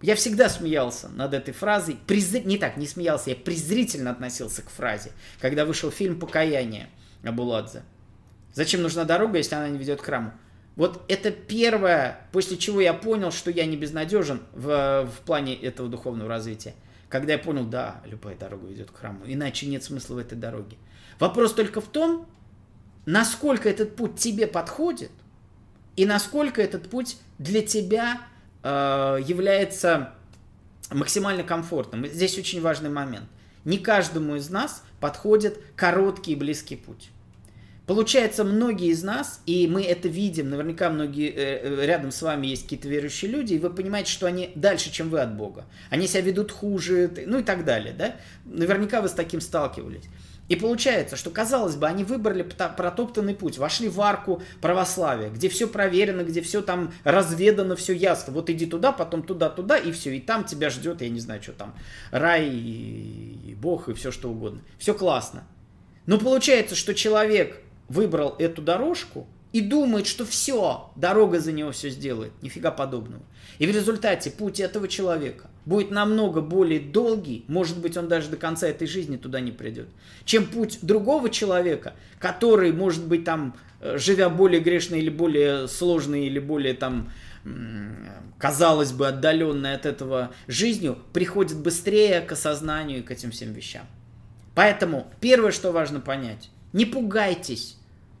Я 0.03 0.13
всегда 0.13 0.49
смеялся 0.49 1.09
над 1.09 1.33
этой 1.33 1.51
фразой. 1.51 1.97
Презр... 2.05 2.41
Не 2.45 2.59
так, 2.59 2.77
не 2.77 2.85
смеялся, 2.85 3.31
я 3.31 3.35
презрительно 3.35 4.11
относился 4.11 4.61
к 4.61 4.69
фразе, 4.69 5.09
когда 5.39 5.65
вышел 5.65 5.89
фильм 5.89 6.19
«Покаяние» 6.19 6.89
Абуладзе. 7.23 7.81
Зачем 8.53 8.83
нужна 8.83 9.03
дорога, 9.03 9.39
если 9.39 9.55
она 9.55 9.67
не 9.67 9.79
ведет 9.79 9.99
к 9.99 10.05
храму? 10.05 10.31
Вот 10.75 11.03
это 11.07 11.31
первое, 11.31 12.21
после 12.33 12.57
чего 12.57 12.81
я 12.81 12.93
понял, 12.93 13.31
что 13.31 13.49
я 13.49 13.65
не 13.65 13.77
безнадежен 13.77 14.41
в, 14.53 15.09
в 15.11 15.25
плане 15.25 15.55
этого 15.55 15.89
духовного 15.89 16.29
развития. 16.29 16.75
Когда 17.11 17.33
я 17.33 17.39
понял, 17.39 17.65
да, 17.65 18.01
любая 18.05 18.37
дорога 18.37 18.65
ведет 18.67 18.89
к 18.89 18.95
храму, 18.95 19.19
иначе 19.25 19.67
нет 19.67 19.83
смысла 19.83 20.15
в 20.15 20.17
этой 20.17 20.37
дороге. 20.37 20.77
Вопрос 21.19 21.53
только 21.53 21.81
в 21.81 21.87
том, 21.87 22.25
насколько 23.05 23.67
этот 23.67 23.97
путь 23.97 24.15
тебе 24.15 24.47
подходит, 24.47 25.11
и 25.97 26.05
насколько 26.05 26.61
этот 26.61 26.89
путь 26.89 27.17
для 27.37 27.61
тебя 27.61 28.21
э, 28.63 29.17
является 29.25 30.13
максимально 30.89 31.43
комфортным. 31.43 32.07
Здесь 32.07 32.37
очень 32.37 32.61
важный 32.61 32.89
момент. 32.89 33.25
Не 33.65 33.77
каждому 33.77 34.37
из 34.37 34.49
нас 34.49 34.81
подходит 35.01 35.61
короткий 35.75 36.31
и 36.31 36.35
близкий 36.37 36.77
путь. 36.77 37.09
Получается, 37.91 38.45
многие 38.45 38.87
из 38.87 39.03
нас, 39.03 39.41
и 39.45 39.67
мы 39.67 39.83
это 39.83 40.07
видим, 40.07 40.49
наверняка 40.49 40.89
многие 40.89 41.27
э, 41.27 41.59
э, 41.61 41.85
рядом 41.85 42.13
с 42.13 42.21
вами 42.21 42.47
есть 42.47 42.63
какие-то 42.63 42.87
верующие 42.87 43.29
люди, 43.29 43.55
и 43.55 43.59
вы 43.59 43.69
понимаете, 43.69 44.09
что 44.09 44.27
они 44.27 44.53
дальше, 44.55 44.93
чем 44.93 45.09
вы 45.09 45.19
от 45.19 45.35
Бога. 45.35 45.65
Они 45.89 46.07
себя 46.07 46.21
ведут 46.21 46.53
хуже, 46.53 47.11
ну 47.25 47.39
и 47.39 47.43
так 47.43 47.65
далее, 47.65 47.93
да? 47.93 48.15
Наверняка 48.45 49.01
вы 49.01 49.09
с 49.09 49.11
таким 49.11 49.41
сталкивались. 49.41 50.05
И 50.47 50.55
получается, 50.55 51.17
что, 51.17 51.31
казалось 51.31 51.75
бы, 51.75 51.85
они 51.85 52.05
выбрали 52.05 52.43
протоптанный 52.43 53.35
путь, 53.35 53.57
вошли 53.57 53.89
в 53.89 53.99
арку 53.99 54.41
православия, 54.61 55.29
где 55.29 55.49
все 55.49 55.67
проверено, 55.67 56.23
где 56.23 56.39
все 56.39 56.61
там 56.61 56.93
разведано, 57.03 57.75
все 57.75 57.91
ясно. 57.91 58.31
Вот 58.31 58.49
иди 58.49 58.67
туда, 58.67 58.93
потом 58.93 59.21
туда, 59.21 59.49
туда, 59.49 59.75
и 59.75 59.91
все. 59.91 60.15
И 60.15 60.21
там 60.21 60.45
тебя 60.45 60.69
ждет, 60.69 61.01
я 61.01 61.09
не 61.09 61.19
знаю, 61.19 61.43
что 61.43 61.51
там, 61.51 61.75
рай, 62.11 62.47
и 62.47 63.53
Бог, 63.61 63.89
и 63.89 63.93
все 63.93 64.11
что 64.11 64.29
угодно. 64.29 64.61
Все 64.79 64.93
классно. 64.93 65.43
Но 66.05 66.17
получается, 66.17 66.75
что 66.75 66.95
человек 66.95 67.61
выбрал 67.89 68.35
эту 68.39 68.61
дорожку 68.61 69.27
и 69.53 69.61
думает, 69.61 70.07
что 70.07 70.25
все, 70.25 70.91
дорога 70.95 71.39
за 71.39 71.51
него 71.51 71.71
все 71.71 71.89
сделает. 71.89 72.31
Нифига 72.41 72.71
подобного. 72.71 73.21
И 73.59 73.67
в 73.67 73.69
результате 73.69 74.31
путь 74.31 74.59
этого 74.59 74.87
человека 74.87 75.49
будет 75.65 75.91
намного 75.91 76.41
более 76.41 76.79
долгий, 76.79 77.45
может 77.47 77.79
быть, 77.79 77.97
он 77.97 78.07
даже 78.07 78.29
до 78.29 78.37
конца 78.37 78.67
этой 78.67 78.87
жизни 78.87 79.17
туда 79.17 79.39
не 79.39 79.51
придет, 79.51 79.89
чем 80.25 80.45
путь 80.45 80.79
другого 80.81 81.29
человека, 81.29 81.93
который, 82.17 82.71
может 82.71 83.05
быть, 83.05 83.25
там, 83.25 83.55
э, 83.79 83.97
живя 83.97 84.29
более 84.29 84.61
грешно 84.61 84.95
или 84.95 85.09
более 85.09 85.67
сложной, 85.67 86.25
или 86.25 86.39
более 86.39 86.73
там, 86.73 87.11
казалось 88.37 88.91
бы, 88.91 89.07
отдаленной 89.07 89.73
от 89.73 89.85
этого 89.85 90.31
жизнью, 90.47 90.97
приходит 91.13 91.57
быстрее 91.57 92.21
к 92.21 92.31
осознанию 92.31 92.99
и 92.99 93.01
к 93.01 93.11
этим 93.11 93.31
всем 93.31 93.53
вещам. 93.53 93.85
Поэтому 94.55 95.11
первое, 95.19 95.51
что 95.51 95.71
важно 95.71 95.99
понять, 95.99 96.49
не 96.73 96.85
пугайтесь 96.85 97.77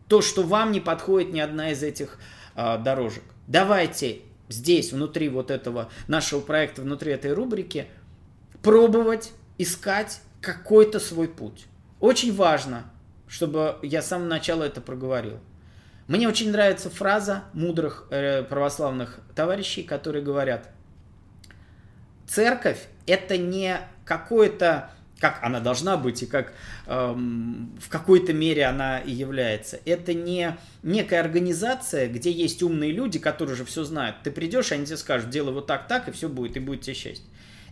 то, 0.07 0.21
что 0.21 0.43
вам 0.43 0.71
не 0.71 0.79
подходит 0.79 1.33
ни 1.33 1.39
одна 1.39 1.71
из 1.71 1.83
этих 1.83 2.17
э, 2.55 2.77
дорожек. 2.77 3.23
Давайте 3.47 4.21
здесь, 4.49 4.91
внутри 4.91 5.29
вот 5.29 5.51
этого 5.51 5.89
нашего 6.07 6.41
проекта, 6.41 6.81
внутри 6.81 7.13
этой 7.13 7.33
рубрики, 7.33 7.87
пробовать 8.61 9.31
искать 9.57 10.21
какой-то 10.41 10.99
свой 10.99 11.27
путь. 11.27 11.65
Очень 11.99 12.35
важно, 12.35 12.91
чтобы 13.27 13.77
я 13.81 14.01
с 14.01 14.07
самого 14.07 14.27
начала 14.27 14.63
это 14.63 14.81
проговорил. 14.81 15.39
Мне 16.07 16.27
очень 16.27 16.51
нравится 16.51 16.89
фраза 16.89 17.43
мудрых 17.53 18.07
э, 18.09 18.43
православных 18.43 19.19
товарищей, 19.35 19.83
которые 19.83 20.23
говорят, 20.23 20.69
церковь 22.27 22.87
это 23.05 23.37
не 23.37 23.77
какое-то 24.03 24.91
как 25.21 25.39
она 25.43 25.59
должна 25.59 25.97
быть 25.97 26.23
и 26.23 26.25
как 26.25 26.51
эм, 26.87 27.77
в 27.79 27.89
какой-то 27.89 28.33
мере 28.33 28.65
она 28.65 28.99
и 28.99 29.11
является. 29.11 29.79
Это 29.85 30.15
не 30.15 30.57
некая 30.81 31.21
организация, 31.21 32.07
где 32.07 32.31
есть 32.31 32.63
умные 32.63 32.91
люди, 32.91 33.19
которые 33.19 33.53
уже 33.53 33.63
все 33.63 33.83
знают. 33.83 34.17
Ты 34.23 34.31
придешь, 34.31 34.71
они 34.71 34.85
тебе 34.85 34.97
скажут, 34.97 35.29
делай 35.29 35.53
вот 35.53 35.67
так, 35.67 35.87
так, 35.87 36.09
и 36.09 36.11
все 36.11 36.27
будет, 36.27 36.57
и 36.57 36.59
будет 36.59 36.81
тебе 36.81 36.95
счастье. 36.95 37.25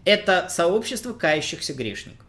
Это 0.06 0.48
сообщество 0.50 1.12
кающихся 1.12 1.74
грешников. 1.74 2.26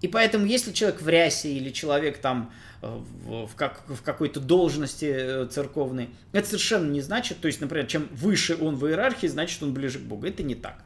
И 0.00 0.08
поэтому, 0.08 0.46
если 0.46 0.72
человек 0.72 1.02
в 1.02 1.08
рясе 1.08 1.52
или 1.52 1.70
человек 1.70 2.18
там 2.18 2.52
э, 2.82 2.86
в, 2.86 3.46
в, 3.48 3.54
как, 3.56 3.82
в 3.88 4.00
какой-то 4.02 4.38
должности 4.38 5.06
э, 5.06 5.48
церковной, 5.50 6.10
это 6.32 6.46
совершенно 6.46 6.88
не 6.88 7.00
значит, 7.00 7.40
то 7.40 7.48
есть, 7.48 7.60
например, 7.60 7.86
чем 7.86 8.08
выше 8.12 8.56
он 8.60 8.76
в 8.76 8.86
иерархии, 8.86 9.26
значит, 9.26 9.62
он 9.62 9.74
ближе 9.74 9.98
к 9.98 10.02
Богу. 10.02 10.26
Это 10.26 10.44
не 10.44 10.54
так. 10.54 10.84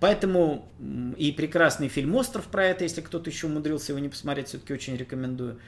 Поэтому 0.00 0.68
и 1.16 1.32
прекрасный 1.32 1.88
фильм 1.88 2.14
«Остров» 2.14 2.46
про 2.46 2.66
это, 2.66 2.84
если 2.84 3.00
кто-то 3.00 3.30
еще 3.30 3.46
умудрился 3.46 3.92
его 3.92 3.98
не 3.98 4.08
посмотреть, 4.08 4.48
все-таки 4.48 4.72
очень 4.72 4.96
рекомендую. 4.96 5.58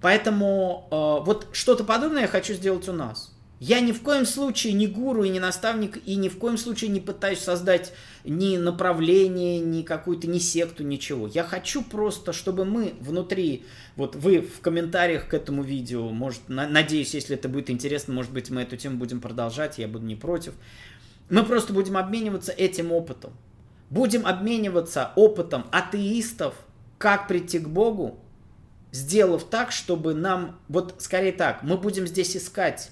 Поэтому 0.00 0.88
э, 0.90 1.24
вот 1.24 1.48
что-то 1.52 1.84
подобное 1.84 2.22
я 2.22 2.28
хочу 2.28 2.54
сделать 2.54 2.88
у 2.88 2.92
нас. 2.92 3.34
Я 3.60 3.80
ни 3.80 3.92
в 3.92 4.02
коем 4.02 4.26
случае 4.26 4.72
не 4.72 4.88
гуру 4.88 5.22
и 5.22 5.28
не 5.28 5.38
наставник, 5.38 5.98
и 6.04 6.16
ни 6.16 6.28
в 6.28 6.36
коем 6.38 6.58
случае 6.58 6.90
не 6.90 7.00
пытаюсь 7.00 7.38
создать 7.38 7.94
ни 8.24 8.56
направление, 8.56 9.60
ни 9.60 9.82
какую-то, 9.82 10.26
ни 10.26 10.38
секту, 10.38 10.82
ничего. 10.82 11.28
Я 11.28 11.44
хочу 11.44 11.82
просто, 11.82 12.32
чтобы 12.32 12.64
мы 12.64 12.94
внутри, 13.00 13.64
вот 13.96 14.16
вы 14.16 14.40
в 14.40 14.60
комментариях 14.60 15.28
к 15.28 15.34
этому 15.34 15.62
видео, 15.62 16.10
может, 16.10 16.48
на, 16.48 16.68
надеюсь, 16.68 17.14
если 17.14 17.36
это 17.36 17.48
будет 17.48 17.70
интересно, 17.70 18.12
может 18.12 18.32
быть, 18.32 18.50
мы 18.50 18.62
эту 18.62 18.76
тему 18.76 18.98
будем 18.98 19.20
продолжать, 19.20 19.78
я 19.78 19.86
буду 19.86 20.04
не 20.04 20.16
против. 20.16 20.54
Мы 21.28 21.44
просто 21.44 21.72
будем 21.72 21.96
обмениваться 21.96 22.52
этим 22.52 22.92
опытом. 22.92 23.32
Будем 23.90 24.26
обмениваться 24.26 25.12
опытом 25.16 25.66
атеистов, 25.70 26.54
как 26.98 27.28
прийти 27.28 27.58
к 27.58 27.68
Богу, 27.68 28.18
сделав 28.92 29.44
так, 29.44 29.72
чтобы 29.72 30.14
нам, 30.14 30.58
вот 30.68 30.96
скорее 30.98 31.32
так, 31.32 31.62
мы 31.62 31.76
будем 31.76 32.06
здесь 32.06 32.36
искать 32.36 32.90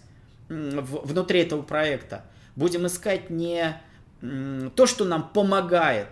внутри 0.48 1.40
этого 1.40 1.62
проекта, 1.62 2.24
будем 2.56 2.86
искать 2.86 3.30
не 3.30 3.80
то, 4.20 4.86
что 4.86 5.04
нам 5.04 5.30
помогает, 5.32 6.08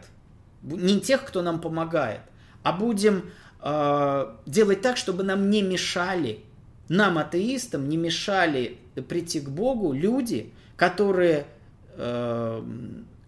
не 0.62 1.00
тех, 1.00 1.24
кто 1.24 1.42
нам 1.42 1.60
помогает, 1.60 2.20
а 2.62 2.72
будем 2.72 3.30
э, 3.62 4.34
делать 4.46 4.80
так, 4.80 4.96
чтобы 4.96 5.22
нам 5.22 5.50
не 5.50 5.62
мешали, 5.62 6.40
нам, 6.88 7.18
атеистам, 7.18 7.88
не 7.88 7.96
мешали 7.96 8.78
прийти 9.08 9.40
к 9.40 9.48
Богу 9.48 9.92
люди, 9.92 10.52
которые 10.76 11.46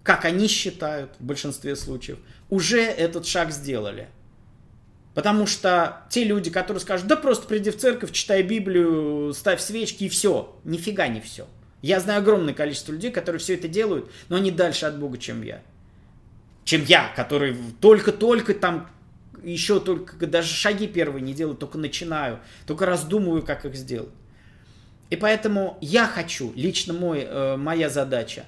как 0.02 0.24
они 0.24 0.48
считают 0.48 1.10
в 1.18 1.24
большинстве 1.24 1.76
случаев, 1.76 2.18
уже 2.50 2.80
этот 2.80 3.26
шаг 3.26 3.52
сделали. 3.52 4.08
Потому 5.14 5.46
что 5.46 6.06
те 6.08 6.24
люди, 6.24 6.50
которые 6.50 6.80
скажут, 6.80 7.06
да 7.06 7.16
просто 7.16 7.46
приди 7.46 7.70
в 7.70 7.76
церковь, 7.76 8.12
читай 8.12 8.42
Библию, 8.42 9.34
ставь 9.34 9.60
свечки 9.60 10.04
и 10.04 10.08
все. 10.08 10.58
Нифига 10.64 11.06
не 11.08 11.20
все. 11.20 11.46
Я 11.82 12.00
знаю 12.00 12.20
огромное 12.20 12.54
количество 12.54 12.92
людей, 12.92 13.10
которые 13.10 13.40
все 13.40 13.54
это 13.54 13.68
делают, 13.68 14.10
но 14.28 14.36
они 14.36 14.50
дальше 14.50 14.86
от 14.86 14.98
Бога, 14.98 15.18
чем 15.18 15.42
я. 15.42 15.60
чем 16.64 16.84
я, 16.84 17.12
который 17.14 17.56
только-только 17.80 18.54
там 18.54 18.88
еще 19.42 19.80
только 19.80 20.26
даже 20.26 20.48
шаги 20.48 20.86
первые 20.86 21.22
не 21.22 21.34
делаю, 21.34 21.56
только 21.56 21.78
начинаю, 21.78 22.38
только 22.66 22.86
раздумываю, 22.86 23.42
как 23.42 23.64
их 23.64 23.74
сделать. 23.74 24.10
И 25.10 25.16
поэтому 25.16 25.76
я 25.80 26.06
хочу, 26.06 26.52
лично 26.54 26.94
мой, 26.94 27.26
э, 27.28 27.56
моя 27.56 27.90
задача, 27.90 28.44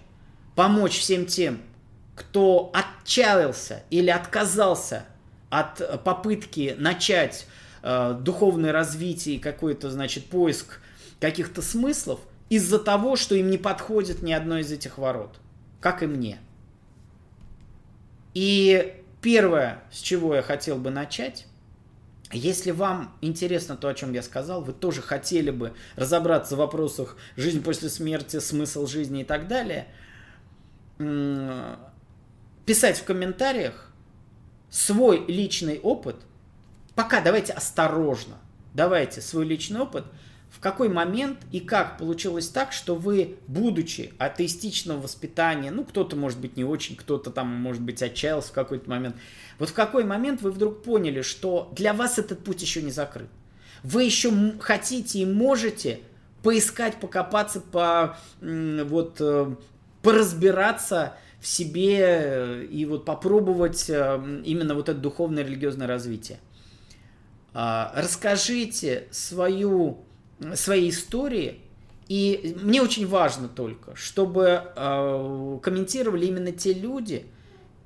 помочь 0.54 0.99
всем 0.99 1.26
тем, 1.26 1.61
кто 2.14 2.73
отчаялся 2.73 3.82
или 3.90 4.11
отказался 4.11 5.04
от 5.50 6.02
попытки 6.04 6.75
начать 6.78 7.46
э, 7.82 8.16
духовное 8.20 8.73
развитие 8.73 9.37
и 9.37 9.40
какой-то, 9.40 9.90
значит, 9.90 10.26
поиск 10.26 10.80
каких-то 11.20 11.62
смыслов 11.62 12.20
из-за 12.49 12.78
того, 12.78 13.16
что 13.16 13.34
им 13.34 13.50
не 13.50 13.58
подходит 13.58 14.23
ни 14.23 14.32
одно 14.32 14.58
из 14.58 14.70
этих 14.70 14.99
ворот, 14.99 15.37
как 15.80 16.02
и 16.02 16.06
мне. 16.06 16.38
И 18.34 19.00
первое, 19.23 19.82
с 19.92 19.99
чего 19.99 20.34
я 20.34 20.42
хотел 20.42 20.76
бы 20.76 20.90
начать, 20.90 21.46
если 22.32 22.73
вам 22.73 23.16
интересно 23.20 23.76
то, 23.76 23.88
о 23.88 23.94
чем 23.94 24.12
я 24.12 24.23
сказал, 24.23 24.61
вы 24.61 24.73
тоже 24.73 25.02
хотели 25.02 25.50
бы 25.50 25.73
разобраться 25.94 26.56
в 26.56 26.58
вопросах 26.58 27.16
жизнь 27.37 27.62
после 27.62 27.88
смерти, 27.88 28.40
смысл 28.40 28.87
жизни 28.87 29.20
и 29.20 29.25
так 29.25 29.46
далее, 29.46 29.87
писать 30.99 32.99
в 32.99 33.05
комментариях 33.05 33.91
свой 34.71 35.25
личный 35.27 35.81
опыт. 35.81 36.17
Пока 36.95 37.21
давайте 37.21 37.53
осторожно. 37.53 38.37
Давайте 38.75 39.21
свой 39.21 39.45
личный 39.45 39.81
опыт– 39.81 40.05
в 40.55 40.61
какой 40.61 40.89
момент 40.89 41.39
и 41.51 41.59
как 41.59 41.99
получилось 41.99 42.49
так, 42.49 42.73
что 42.73 42.95
вы, 42.95 43.37
будучи 43.49 44.13
атеистичного 44.19 45.01
воспитания, 45.01 45.73
ну, 45.73 45.85
кто-то, 45.85 46.15
может 46.15 46.39
быть, 46.39 46.57
не 46.57 46.63
очень, 46.63 46.95
кто-то 46.95 47.31
там, 47.31 47.49
может 47.49 47.83
быть, 47.83 48.01
отчаялся 48.03 48.51
в 48.51 48.53
какой-то 48.53 48.89
момент, 48.89 49.17
вот 49.59 49.71
в 49.71 49.75
какой 49.75 50.05
момент 50.05 50.43
вы 50.43 50.53
вдруг 50.53 50.85
поняли, 50.85 51.23
что 51.23 51.73
для 51.75 51.93
вас 51.93 52.21
этот 52.21 52.45
путь 52.45 52.63
еще 52.63 52.83
не 52.83 52.93
закрыт. 52.93 53.29
Вы 53.83 54.05
еще 54.05 54.33
хотите 54.61 55.19
и 55.19 55.27
можете 55.27 55.99
поискать, 56.45 57.01
покопаться, 57.01 57.61
по, 57.61 58.17
вот, 58.41 59.17
э, 59.19 59.57
поразбираться 60.04 61.14
в 61.40 61.46
себе 61.46 61.99
э, 61.99 62.64
и 62.70 62.84
вот 62.84 63.04
попробовать 63.04 63.90
э, 63.90 64.40
именно 64.44 64.75
вот 64.75 64.88
это 64.88 64.99
духовное 64.99 65.44
религиозное 65.44 65.87
развитие. 65.87 66.38
А, 67.52 67.92
расскажите 67.96 69.08
свою 69.11 70.04
своей 70.54 70.90
истории. 70.90 71.61
И 72.06 72.54
мне 72.61 72.82
очень 72.82 73.06
важно 73.06 73.49
только, 73.49 73.96
чтобы 73.96 74.62
э, 74.76 75.58
комментировали 75.62 76.26
именно 76.26 76.52
те 76.52 76.75
люди, 76.75 77.26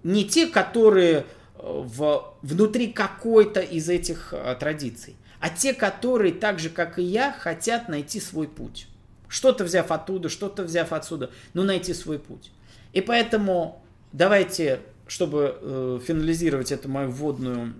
не 0.03 0.25
те, 0.25 0.49
которые 0.49 1.25
в, 1.57 2.35
внутри 2.43 2.93
какой-то 2.93 3.61
из 3.61 3.89
этих 3.89 4.35
традиций, 4.59 5.17
а 5.41 5.51
те, 5.51 5.73
которые 5.73 6.33
так 6.33 6.59
же, 6.59 6.69
как 6.69 6.99
и 6.99 7.03
я, 7.03 7.33
хотят 7.33 7.89
найти 7.89 8.19
свой 8.19 8.49
путь. 8.49 8.89
Что-то 9.29 9.65
взяв 9.65 9.91
оттуда, 9.91 10.29
что-то 10.29 10.63
взяв 10.63 10.93
отсюда, 10.93 11.31
но 11.55 11.63
найти 11.63 11.95
свой 11.95 12.19
путь. 12.19 12.51
И 12.93 13.01
поэтому 13.01 13.85
давайте, 14.13 14.81
чтобы 15.07 15.59
э, 15.61 16.01
финализировать 16.05 16.73
эту 16.73 16.89
мою 16.89 17.11
вводную, 17.11 17.75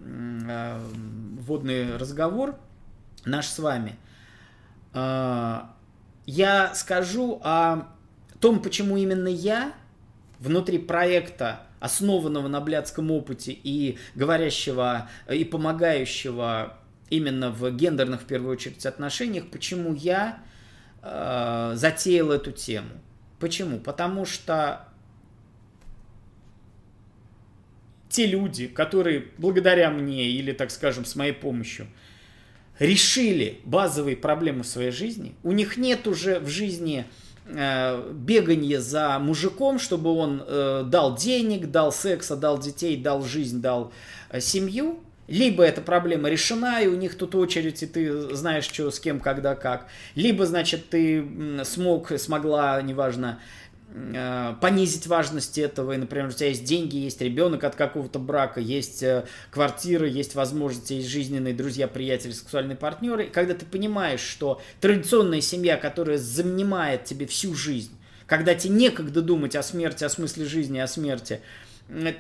э, 0.49 0.81
вводный 1.41 1.97
разговор 1.97 2.57
наш 3.25 3.47
с 3.47 3.59
вами– 3.59 3.97
а, 4.93 5.75
я 6.27 6.75
скажу 6.75 7.41
о 7.43 7.89
том, 8.41 8.61
почему 8.61 8.97
именно 8.97 9.29
я 9.29 9.73
внутри 10.39 10.79
проекта, 10.79 11.63
основанного 11.81 12.49
на 12.49 12.61
блядском 12.61 13.11
опыте 13.11 13.53
и 13.53 13.99
говорящего 14.17 15.09
и 15.31 15.45
помогающего 15.45 16.77
именно 17.11 17.51
в 17.51 17.71
гендерных, 17.71 18.23
в 18.23 18.25
первую 18.25 18.53
очередь, 18.53 18.85
отношениях, 18.87 19.49
почему 19.51 19.95
я 19.95 20.41
э, 21.11 21.73
затеял 21.75 22.31
эту 22.31 22.53
тему. 22.53 22.91
Почему? 23.39 23.79
Потому 23.79 24.25
что 24.25 24.89
те 28.09 28.27
люди, 28.27 28.67
которые 28.67 29.27
благодаря 29.39 29.91
мне 29.91 30.31
или, 30.31 30.53
так 30.53 30.71
скажем, 30.71 31.05
с 31.05 31.15
моей 31.15 31.33
помощью 31.33 31.87
решили 32.79 33.61
базовые 33.65 34.17
проблемы 34.17 34.63
в 34.63 34.67
своей 34.67 34.91
жизни, 34.91 35.35
у 35.43 35.53
них 35.53 35.77
нет 35.77 36.07
уже 36.07 36.41
в 36.41 36.49
жизни 36.49 37.07
э, 37.47 38.13
бегание 38.13 38.81
за 38.81 39.19
мужиком, 39.19 39.79
чтобы 39.79 40.11
он 40.11 40.43
э, 40.47 40.85
дал 40.87 41.17
денег, 41.17 41.71
дал 41.71 41.93
секса, 41.93 42.37
дал 42.37 42.59
детей, 42.59 42.97
дал 42.97 43.23
жизнь, 43.23 43.61
дал 43.61 43.93
э, 44.31 44.41
семью, 44.41 45.01
либо 45.29 45.63
эта 45.63 45.81
проблема 45.81 46.29
решена, 46.29 46.83
и 46.83 46.87
у 46.89 46.97
них 46.97 47.17
тут 47.17 47.35
очередь, 47.35 47.83
и 47.83 47.87
ты 47.87 48.35
знаешь, 48.35 48.65
что, 48.65 48.91
с 48.91 48.99
кем, 48.99 49.21
когда, 49.21 49.55
как. 49.55 49.87
Либо, 50.15 50.47
значит, 50.47 50.89
ты 50.89 51.25
смог, 51.65 52.13
смогла, 52.19 52.83
неважно, 52.83 53.39
Э, 53.91 54.55
понизить 54.61 55.07
важность 55.07 55.57
этого, 55.57 55.93
и, 55.93 55.97
например, 55.97 56.29
у 56.29 56.33
тебя 56.33 56.49
есть 56.49 56.65
деньги, 56.65 56.97
есть 56.97 57.23
ребенок 57.23 57.65
от 57.65 57.75
какого-то 57.75 58.19
брака, 58.19 58.61
есть 58.61 59.03
э, 59.03 59.25
квартира, 59.51 60.07
есть 60.07 60.35
возможности, 60.35 60.93
есть 60.95 61.09
жизненные 61.09 61.55
друзья, 61.55 61.89
приятели, 61.89 62.33
сексуальные 62.33 62.77
партнеры, 62.77 63.27
и 63.27 63.31
когда 63.31 63.55
ты 63.55 63.65
понимаешь, 63.65 64.21
что 64.21 64.61
традиционная 64.83 65.41
семья, 65.41 65.79
которая 65.79 66.19
занимает 66.19 67.05
тебе 67.05 67.27
всю 67.27 67.55
жизнь, 67.55 67.97
когда 68.27 68.55
тебе 68.55 68.75
некогда 68.75 69.23
думать 69.23 69.57
о 69.57 69.63
смерти, 69.63 70.05
о 70.05 70.11
смысле 70.11 70.45
жизни, 70.45 70.79
о 70.79 70.87
смерти, 70.87 71.41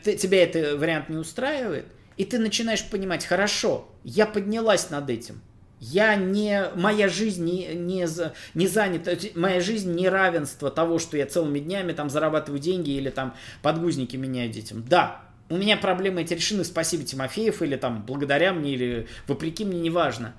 ты, 0.02 0.16
тебя 0.16 0.44
этот 0.44 0.78
вариант 0.78 1.10
не 1.10 1.18
устраивает, 1.18 1.84
и 2.18 2.24
ты 2.24 2.38
начинаешь 2.38 2.84
понимать, 2.84 3.24
хорошо, 3.24 3.88
я 4.04 4.26
поднялась 4.26 4.90
над 4.90 5.08
этим, 5.08 5.40
я 5.80 6.16
не, 6.16 6.64
моя 6.74 7.08
жизнь 7.08 7.44
не, 7.44 7.74
не, 7.74 8.06
не 8.54 8.66
занята, 8.66 9.12
моя 9.36 9.60
жизнь 9.60 9.94
не 9.94 10.08
равенство 10.08 10.70
того, 10.70 10.98
что 10.98 11.16
я 11.16 11.26
целыми 11.26 11.60
днями 11.60 11.92
там 11.92 12.10
зарабатываю 12.10 12.60
деньги 12.60 12.90
или 12.90 13.10
там 13.10 13.34
подгузники 13.62 14.16
меняю 14.16 14.50
детям. 14.50 14.84
Да, 14.88 15.22
у 15.48 15.56
меня 15.56 15.76
проблемы 15.76 16.22
эти 16.22 16.34
решены, 16.34 16.64
спасибо 16.64 17.04
Тимофеев, 17.04 17.62
или 17.62 17.76
там 17.76 18.04
благодаря 18.04 18.52
мне, 18.52 18.72
или 18.72 19.06
вопреки 19.28 19.64
мне, 19.64 19.80
неважно. 19.80 20.34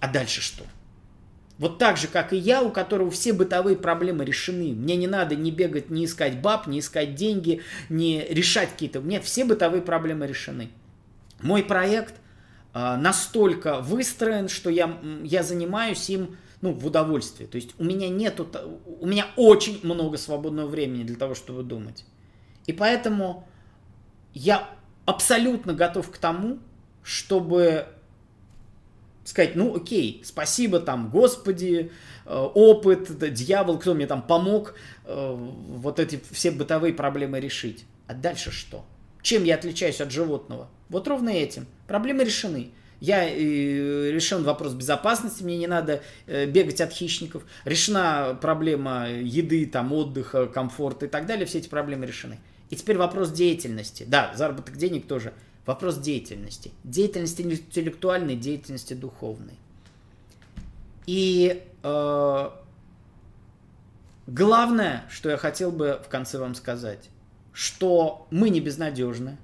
А 0.00 0.08
дальше 0.08 0.42
что? 0.42 0.64
Вот 1.58 1.78
так 1.78 1.96
же, 1.96 2.08
как 2.08 2.32
и 2.32 2.36
я, 2.36 2.62
у 2.62 2.70
которого 2.70 3.12
все 3.12 3.32
бытовые 3.32 3.76
проблемы 3.76 4.24
решены. 4.24 4.72
Мне 4.72 4.96
не 4.96 5.06
надо 5.06 5.36
не 5.36 5.52
бегать, 5.52 5.88
не 5.88 6.06
искать 6.06 6.40
баб, 6.40 6.66
не 6.66 6.80
искать 6.80 7.14
деньги, 7.14 7.62
не 7.88 8.26
решать 8.28 8.70
какие-то. 8.70 8.98
У 8.98 9.04
меня 9.04 9.20
все 9.20 9.44
бытовые 9.44 9.80
проблемы 9.80 10.26
решены. 10.26 10.70
Мой 11.44 11.62
проект 11.62 12.14
а, 12.72 12.96
настолько 12.96 13.80
выстроен, 13.80 14.48
что 14.48 14.70
я, 14.70 14.98
я 15.22 15.42
занимаюсь 15.42 16.08
им 16.10 16.38
ну, 16.62 16.72
в 16.72 16.86
удовольствие. 16.86 17.46
То 17.48 17.56
есть 17.56 17.74
у 17.78 17.84
меня 17.84 18.08
нету, 18.08 18.48
у 19.00 19.06
меня 19.06 19.26
очень 19.36 19.78
много 19.82 20.16
свободного 20.16 20.66
времени 20.66 21.04
для 21.04 21.16
того, 21.16 21.34
чтобы 21.34 21.62
думать. 21.62 22.06
И 22.66 22.72
поэтому 22.72 23.46
я 24.32 24.68
абсолютно 25.04 25.74
готов 25.74 26.10
к 26.10 26.16
тому, 26.16 26.58
чтобы 27.02 27.86
сказать, 29.24 29.54
ну 29.54 29.76
окей, 29.76 30.22
спасибо 30.24 30.80
там, 30.80 31.10
Господи, 31.10 31.92
э, 32.24 32.34
опыт, 32.54 33.34
дьявол, 33.34 33.78
кто 33.78 33.92
мне 33.92 34.06
там 34.06 34.22
помог 34.22 34.74
э, 35.04 35.34
вот 35.36 36.00
эти 36.00 36.20
все 36.30 36.50
бытовые 36.50 36.94
проблемы 36.94 37.38
решить. 37.38 37.84
А 38.06 38.14
дальше 38.14 38.50
что? 38.50 38.84
Чем 39.24 39.44
я 39.44 39.54
отличаюсь 39.54 40.02
от 40.02 40.12
животного? 40.12 40.68
Вот 40.90 41.08
ровно 41.08 41.30
этим. 41.30 41.66
Проблемы 41.88 42.24
решены. 42.24 42.72
Я 43.00 43.26
э, 43.26 44.10
решен 44.10 44.44
вопрос 44.44 44.74
безопасности, 44.74 45.42
мне 45.42 45.56
не 45.56 45.66
надо 45.66 46.02
э, 46.26 46.44
бегать 46.44 46.82
от 46.82 46.92
хищников. 46.92 47.42
Решена 47.64 48.38
проблема 48.38 49.08
еды, 49.08 49.64
там, 49.64 49.94
отдыха, 49.94 50.46
комфорта 50.46 51.06
и 51.06 51.08
так 51.08 51.24
далее. 51.24 51.46
Все 51.46 51.56
эти 51.56 51.70
проблемы 51.70 52.04
решены. 52.04 52.38
И 52.68 52.76
теперь 52.76 52.98
вопрос 52.98 53.30
деятельности. 53.30 54.04
Да, 54.06 54.34
заработок 54.36 54.76
денег 54.76 55.06
тоже. 55.06 55.32
Вопрос 55.64 55.96
деятельности. 55.96 56.72
Деятельности 56.84 57.40
интеллектуальной, 57.40 58.36
деятельности 58.36 58.92
духовной. 58.92 59.54
И 61.06 61.62
э, 61.82 62.50
главное, 64.26 65.04
что 65.08 65.30
я 65.30 65.38
хотел 65.38 65.72
бы 65.72 65.98
в 66.04 66.10
конце 66.10 66.36
вам 66.36 66.54
сказать, 66.54 67.08
что 67.54 68.26
мы 68.30 68.50
не 68.50 68.60
безнадежны, 68.60 69.38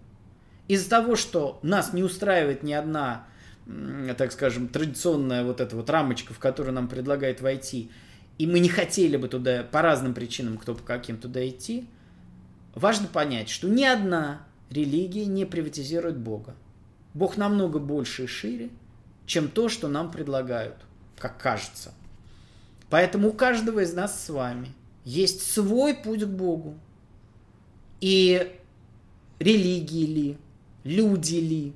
из-за 0.69 0.91
того, 0.91 1.17
что 1.17 1.59
нас 1.63 1.95
не 1.95 2.03
устраивает 2.03 2.63
ни 2.63 2.73
одна, 2.73 3.25
так 4.19 4.33
скажем, 4.33 4.69
традиционная 4.69 5.45
вот 5.45 5.61
эта 5.61 5.75
вот 5.77 5.89
рамочка, 5.89 6.35
в 6.35 6.39
которую 6.39 6.75
нам 6.75 6.89
предлагает 6.89 7.41
войти, 7.41 7.91
и 8.37 8.47
мы 8.47 8.59
не 8.59 8.69
хотели 8.69 9.17
бы 9.17 9.29
туда 9.29 9.63
по 9.63 9.81
разным 9.81 10.13
причинам, 10.13 10.59
кто 10.59 10.75
по 10.75 10.83
каким 10.83 11.19
туда 11.19 11.49
идти, 11.49 11.89
важно 12.75 13.07
понять, 13.07 13.49
что 13.49 13.69
ни 13.69 13.85
одна 13.85 14.47
религия 14.71 15.27
не 15.27 15.45
приватизирует 15.45 16.19
Бога. 16.19 16.55
Бог 17.15 17.37
намного 17.37 17.79
больше 17.79 18.25
и 18.25 18.27
шире, 18.27 18.71
чем 19.27 19.49
то, 19.49 19.69
что 19.69 19.89
нам 19.89 20.11
предлагают, 20.11 20.77
как 21.19 21.39
кажется. 21.39 21.93
Поэтому 22.89 23.29
у 23.29 23.33
каждого 23.33 23.81
из 23.81 23.93
нас 23.95 24.25
с 24.25 24.31
вами 24.31 24.73
есть 25.05 25.53
свой 25.53 25.95
путь 25.95 26.25
к 26.25 26.29
Богу. 26.29 26.77
И 28.01 28.59
религии 29.39 30.07
ли, 30.07 30.39
люди 30.85 31.37
ли, 31.37 31.73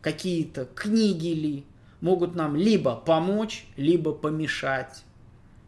какие-то 0.00 0.64
книги 0.64 1.28
ли 1.28 1.64
могут 2.00 2.34
нам 2.34 2.56
либо 2.56 2.96
помочь, 2.96 3.66
либо 3.76 4.12
помешать. 4.12 5.02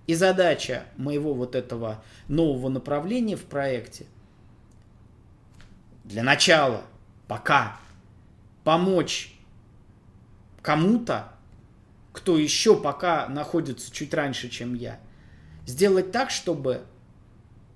И 0.06 0.14
задача 0.14 0.84
моего 0.96 1.34
вот 1.34 1.54
этого 1.54 2.02
нового 2.28 2.68
направления 2.68 3.36
в 3.36 3.44
проекте 3.44 4.06
для 6.04 6.22
начала, 6.22 6.82
пока, 7.26 7.78
помочь 8.64 9.34
кому-то, 10.62 11.32
кто 12.12 12.38
еще 12.38 12.80
пока 12.80 13.28
находится 13.28 13.92
чуть 13.92 14.14
раньше, 14.14 14.48
чем 14.48 14.74
я, 14.74 14.98
сделать 15.66 16.10
так, 16.10 16.30
чтобы, 16.30 16.84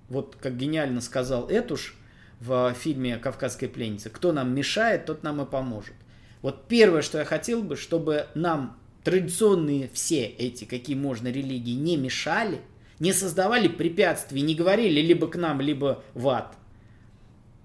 вот 0.09 0.37
как 0.41 0.57
гениально 0.57 1.03
сказал 1.03 1.49
Этуш 1.51 1.97
в 2.43 2.75
фильме 2.75 3.19
«Кавказская 3.19 3.69
пленница», 3.69 4.11
кто 4.11 4.33
нам 4.33 4.53
мешает, 4.53 5.07
тот 5.07 5.23
нам 5.23 5.41
и 5.41 5.47
поможет. 5.47 5.95
Вот 6.41 6.67
первое, 6.67 7.03
что 7.03 7.19
я 7.19 7.25
хотел 7.25 7.63
бы, 7.63 7.77
чтобы 7.77 8.27
нам 8.35 8.77
традиционные 9.05 9.89
все 9.93 10.25
эти, 10.25 10.65
какие 10.65 10.97
можно 10.97 11.29
религии, 11.29 11.75
не 11.75 11.97
мешали, 11.97 12.61
не 12.99 13.13
создавали 13.13 13.69
препятствий, 13.69 14.43
не 14.43 14.57
говорили 14.57 15.01
либо 15.01 15.29
к 15.29 15.37
нам, 15.37 15.61
либо 15.61 16.03
в 16.15 16.29
ад, 16.29 16.57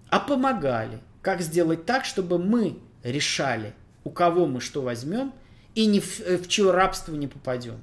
а 0.10 0.20
помогали. 0.20 1.00
Как 1.24 1.42
сделать 1.42 1.86
так, 1.86 2.06
чтобы 2.06 2.38
мы 2.38 2.78
решали, 3.04 3.74
у 4.04 4.12
кого 4.12 4.46
мы 4.46 4.62
что 4.62 4.84
возьмем, 4.84 5.34
и 5.74 5.88
ни 5.88 6.00
в, 6.00 6.20
в 6.20 6.48
чье 6.48 6.70
рабство 6.70 7.16
не 7.16 7.28
попадем. 7.28 7.80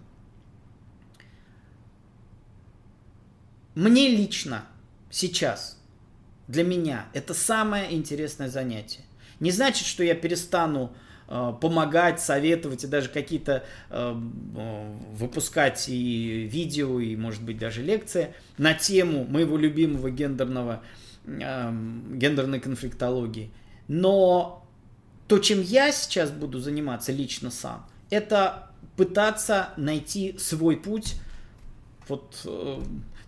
Мне 3.74 4.08
лично 4.08 4.64
сейчас, 5.10 5.80
для 6.48 6.64
меня, 6.64 7.06
это 7.12 7.34
самое 7.34 7.94
интересное 7.94 8.48
занятие. 8.48 9.02
Не 9.40 9.50
значит, 9.50 9.86
что 9.86 10.04
я 10.04 10.14
перестану 10.14 10.92
э, 11.28 11.52
помогать, 11.60 12.20
советовать 12.20 12.84
и 12.84 12.86
даже 12.86 13.08
какие-то 13.08 13.64
э, 13.90 14.14
э, 14.56 14.96
выпускать 15.12 15.88
и 15.88 16.48
видео, 16.50 17.00
и, 17.00 17.16
может 17.16 17.42
быть, 17.42 17.58
даже 17.58 17.82
лекции 17.82 18.34
на 18.58 18.74
тему 18.74 19.24
моего 19.24 19.56
любимого 19.56 20.10
гендерного, 20.10 20.82
э, 21.24 21.72
гендерной 22.12 22.60
конфликтологии. 22.60 23.50
Но 23.88 24.66
то, 25.28 25.38
чем 25.38 25.62
я 25.62 25.92
сейчас 25.92 26.30
буду 26.30 26.58
заниматься 26.58 27.12
лично 27.12 27.50
сам, 27.50 27.86
это 28.10 28.70
пытаться 28.96 29.70
найти 29.76 30.36
свой 30.38 30.76
путь 30.76 31.16
вот 32.08 32.42
э, 32.44 32.82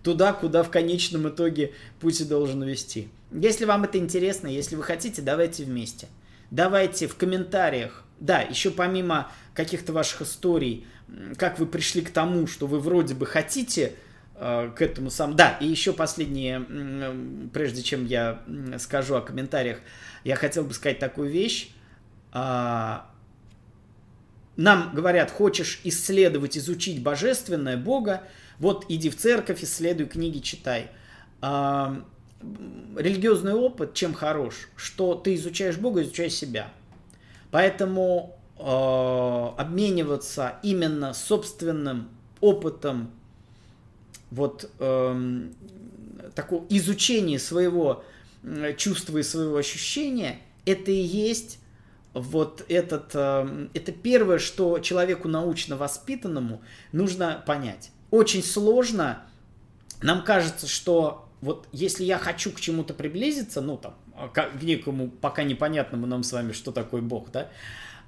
туда, 0.07 0.33
куда 0.33 0.63
в 0.63 0.71
конечном 0.71 1.29
итоге 1.29 1.73
путь 1.99 2.29
должен 2.29 2.63
вести. 2.63 3.09
Если 3.33 3.65
вам 3.65 3.83
это 3.83 3.99
интересно, 3.99 4.47
если 4.47 4.77
вы 4.77 4.85
хотите, 4.85 5.21
давайте 5.21 5.65
вместе. 5.65 6.07
Давайте 6.53 7.09
в 7.09 7.17
комментариях, 7.17 8.05
да, 8.21 8.41
еще 8.41 8.71
помимо 8.71 9.33
каких-то 9.53 9.93
ваших 9.93 10.23
историй, 10.23 10.87
как 11.37 11.59
вы 11.59 11.67
пришли 11.67 12.03
к 12.03 12.11
тому, 12.11 12.47
что 12.47 12.69
вы 12.69 12.79
вроде 12.79 13.15
бы 13.15 13.27
хотите 13.27 13.95
э, 14.37 14.71
к 14.77 14.81
этому 14.81 15.11
сам. 15.11 15.35
Да, 15.35 15.59
и 15.61 15.67
еще 15.67 15.93
последнее, 15.93 16.65
прежде 17.53 17.83
чем 17.83 18.07
я 18.07 18.45
скажу 18.79 19.17
о 19.17 19.23
комментариях, 19.23 19.79
я 20.23 20.37
хотел 20.37 20.63
бы 20.63 20.73
сказать 20.73 21.01
такую 21.01 21.31
вещь. 21.31 21.71
А, 22.31 23.11
нам 24.55 24.93
говорят, 24.95 25.33
хочешь 25.33 25.81
исследовать, 25.83 26.57
изучить 26.57 27.03
божественное 27.03 27.77
Бога, 27.77 28.23
вот 28.59 28.87
иди 28.89 29.11
в 29.11 29.17
церковь, 29.17 29.63
исследуй 29.63 30.07
книги, 30.07 30.39
читай. 30.39 30.91
А, 31.41 32.03
религиозный 32.97 33.55
опыт 33.55 33.95
чем 33.95 34.15
хорош? 34.15 34.69
Что 34.77 35.15
ты 35.15 35.35
изучаешь 35.35 35.77
Бога, 35.77 36.03
изучаешь 36.03 36.33
себя. 36.33 36.73
Поэтому 37.51 38.39
э, 38.59 38.63
обмениваться 38.63 40.57
именно 40.63 41.15
собственным 41.15 42.09
опытом 42.41 43.11
вот 44.31 44.71
э, 44.79 45.43
такого 46.35 46.65
изучения 46.69 47.39
своего 47.39 48.05
чувства 48.77 49.19
и 49.19 49.23
своего 49.23 49.57
ощущения, 49.57 50.41
это 50.65 50.91
и 50.91 51.01
есть 51.01 51.59
вот 52.13 52.65
этот, 52.69 53.11
э, 53.15 53.69
это 53.75 53.93
первое, 53.93 54.39
что 54.39 54.79
человеку 54.81 55.29
научно 55.29 55.77
воспитанному 55.77 56.63
нужно 56.93 57.43
понять 57.47 57.91
очень 58.17 58.43
сложно. 58.43 59.23
Нам 60.03 60.25
кажется, 60.25 60.67
что 60.67 61.29
вот 61.41 61.69
если 61.73 62.05
я 62.05 62.19
хочу 62.19 62.51
к 62.51 62.61
чему-то 62.61 62.95
приблизиться, 62.95 63.61
ну 63.61 63.77
там, 63.77 63.95
к 64.33 64.63
некому 64.63 65.09
пока 65.09 65.43
непонятному 65.43 66.07
нам 66.07 66.23
с 66.23 66.33
вами, 66.33 66.53
что 66.53 66.73
такое 66.73 67.03
Бог, 67.03 67.31
да, 67.31 67.49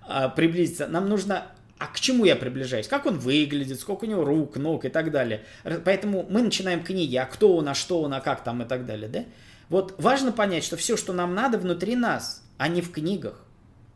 а, 0.02 0.28
приблизиться, 0.28 0.86
нам 0.86 1.08
нужно 1.08 1.52
а 1.78 1.86
к 1.86 2.00
чему 2.00 2.24
я 2.24 2.34
приближаюсь? 2.34 2.88
Как 2.88 3.06
он 3.06 3.18
выглядит, 3.18 3.78
сколько 3.78 4.04
у 4.04 4.08
него 4.08 4.24
рук, 4.24 4.56
ног 4.56 4.84
и 4.84 4.88
так 4.88 5.12
далее. 5.12 5.44
Поэтому 5.84 6.26
мы 6.28 6.42
начинаем 6.42 6.82
книги, 6.82 7.14
а 7.14 7.24
кто 7.24 7.56
он, 7.56 7.68
а 7.68 7.74
что 7.74 8.02
он, 8.02 8.12
а 8.14 8.20
как 8.20 8.42
там 8.42 8.62
и 8.62 8.64
так 8.64 8.84
далее, 8.84 9.08
да? 9.08 9.24
Вот 9.68 9.94
важно 9.98 10.32
понять, 10.32 10.64
что 10.64 10.76
все, 10.76 10.96
что 10.96 11.12
нам 11.12 11.34
надо, 11.34 11.56
внутри 11.56 11.94
нас, 11.94 12.42
а 12.56 12.66
не 12.68 12.82
в 12.82 12.90
книгах. 12.90 13.44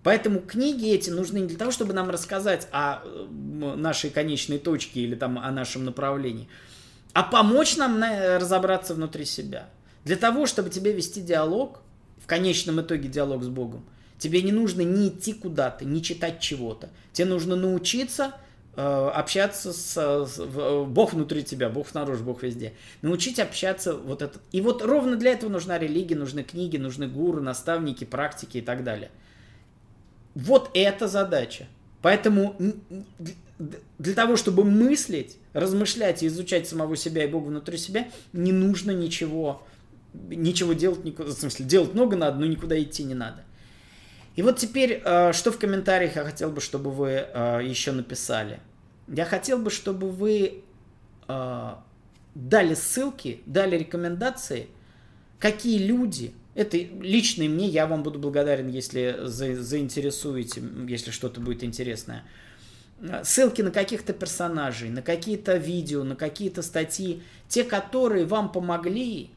Поэтому 0.02 0.40
книги 0.40 0.90
эти 0.90 1.10
нужны 1.10 1.38
не 1.38 1.46
для 1.46 1.58
того, 1.58 1.70
чтобы 1.70 1.92
нам 1.92 2.10
рассказать 2.10 2.66
о 2.72 3.02
нашей 3.30 4.10
конечной 4.10 4.58
точке 4.58 5.00
или 5.00 5.14
там 5.14 5.38
о 5.38 5.50
нашем 5.50 5.84
направлении, 5.84 6.48
а 7.12 7.22
помочь 7.22 7.76
нам 7.76 8.02
разобраться 8.02 8.94
внутри 8.94 9.24
себя. 9.24 9.68
Для 10.04 10.16
того, 10.16 10.46
чтобы 10.46 10.70
тебе 10.70 10.92
вести 10.92 11.20
диалог, 11.20 11.80
в 12.20 12.26
конечном 12.26 12.80
итоге 12.80 13.08
диалог 13.08 13.42
с 13.44 13.48
Богом, 13.48 13.84
тебе 14.18 14.42
не 14.42 14.52
нужно 14.52 14.82
ни 14.82 15.08
идти 15.08 15.32
куда-то, 15.32 15.84
ни 15.84 16.00
читать 16.00 16.40
чего-то. 16.40 16.90
Тебе 17.12 17.26
нужно 17.28 17.54
научиться 17.54 18.34
э, 18.76 19.10
общаться 19.14 19.72
с, 19.72 20.26
с 20.26 20.40
Бог 20.86 21.12
внутри 21.12 21.44
тебя, 21.44 21.68
Бог 21.68 21.88
снаружи, 21.88 22.22
Бог 22.22 22.42
везде. 22.42 22.74
Научить 23.02 23.38
общаться 23.38 23.94
вот 23.94 24.22
это. 24.22 24.38
И 24.50 24.60
вот 24.60 24.82
ровно 24.82 25.16
для 25.16 25.32
этого 25.32 25.50
нужна 25.50 25.78
религия, 25.78 26.16
нужны 26.16 26.42
книги, 26.42 26.76
нужны 26.76 27.06
гуру, 27.06 27.40
наставники, 27.40 28.04
практики 28.04 28.58
и 28.58 28.62
так 28.62 28.84
далее. 28.84 29.10
Вот 30.34 30.70
это 30.74 31.08
задача. 31.08 31.66
Поэтому 32.00 32.56
для 33.98 34.14
того, 34.14 34.36
чтобы 34.36 34.64
мыслить, 34.64 35.38
размышлять 35.52 36.22
и 36.22 36.26
изучать 36.26 36.68
самого 36.68 36.96
себя 36.96 37.24
и 37.24 37.28
Бога 37.28 37.46
внутри 37.46 37.78
себя, 37.78 38.08
не 38.32 38.52
нужно 38.52 38.90
ничего, 38.90 39.62
ничего 40.14 40.72
делать, 40.72 41.04
никуда, 41.04 41.30
в 41.30 41.34
смысле, 41.34 41.66
делать 41.66 41.94
много 41.94 42.16
надо, 42.16 42.38
но 42.38 42.46
никуда 42.46 42.80
идти 42.80 43.04
не 43.04 43.14
надо. 43.14 43.44
И 44.34 44.42
вот 44.42 44.56
теперь, 44.56 45.02
э, 45.04 45.32
что 45.32 45.52
в 45.52 45.58
комментариях 45.58 46.16
я 46.16 46.24
хотел 46.24 46.50
бы, 46.50 46.60
чтобы 46.60 46.90
вы 46.90 47.10
э, 47.10 47.60
еще 47.62 47.92
написали. 47.92 48.60
Я 49.06 49.26
хотел 49.26 49.58
бы, 49.58 49.70
чтобы 49.70 50.10
вы 50.10 50.64
э, 51.28 51.74
дали 52.34 52.74
ссылки, 52.74 53.42
дали 53.44 53.76
рекомендации, 53.76 54.68
какие 55.38 55.78
люди 55.78 56.32
это 56.54 56.76
лично 56.76 57.44
мне, 57.44 57.66
я 57.66 57.86
вам 57.86 58.02
буду 58.02 58.18
благодарен, 58.18 58.68
если 58.68 59.16
за, 59.22 59.60
заинтересуете, 59.60 60.62
если 60.86 61.10
что-то 61.10 61.40
будет 61.40 61.64
интересное. 61.64 62.24
Ссылки 63.24 63.62
на 63.62 63.70
каких-то 63.70 64.12
персонажей, 64.12 64.90
на 64.90 65.02
какие-то 65.02 65.56
видео, 65.56 66.04
на 66.04 66.14
какие-то 66.14 66.62
статьи, 66.62 67.22
те, 67.48 67.64
которые 67.64 68.26
вам 68.26 68.52
помогли, 68.52 69.30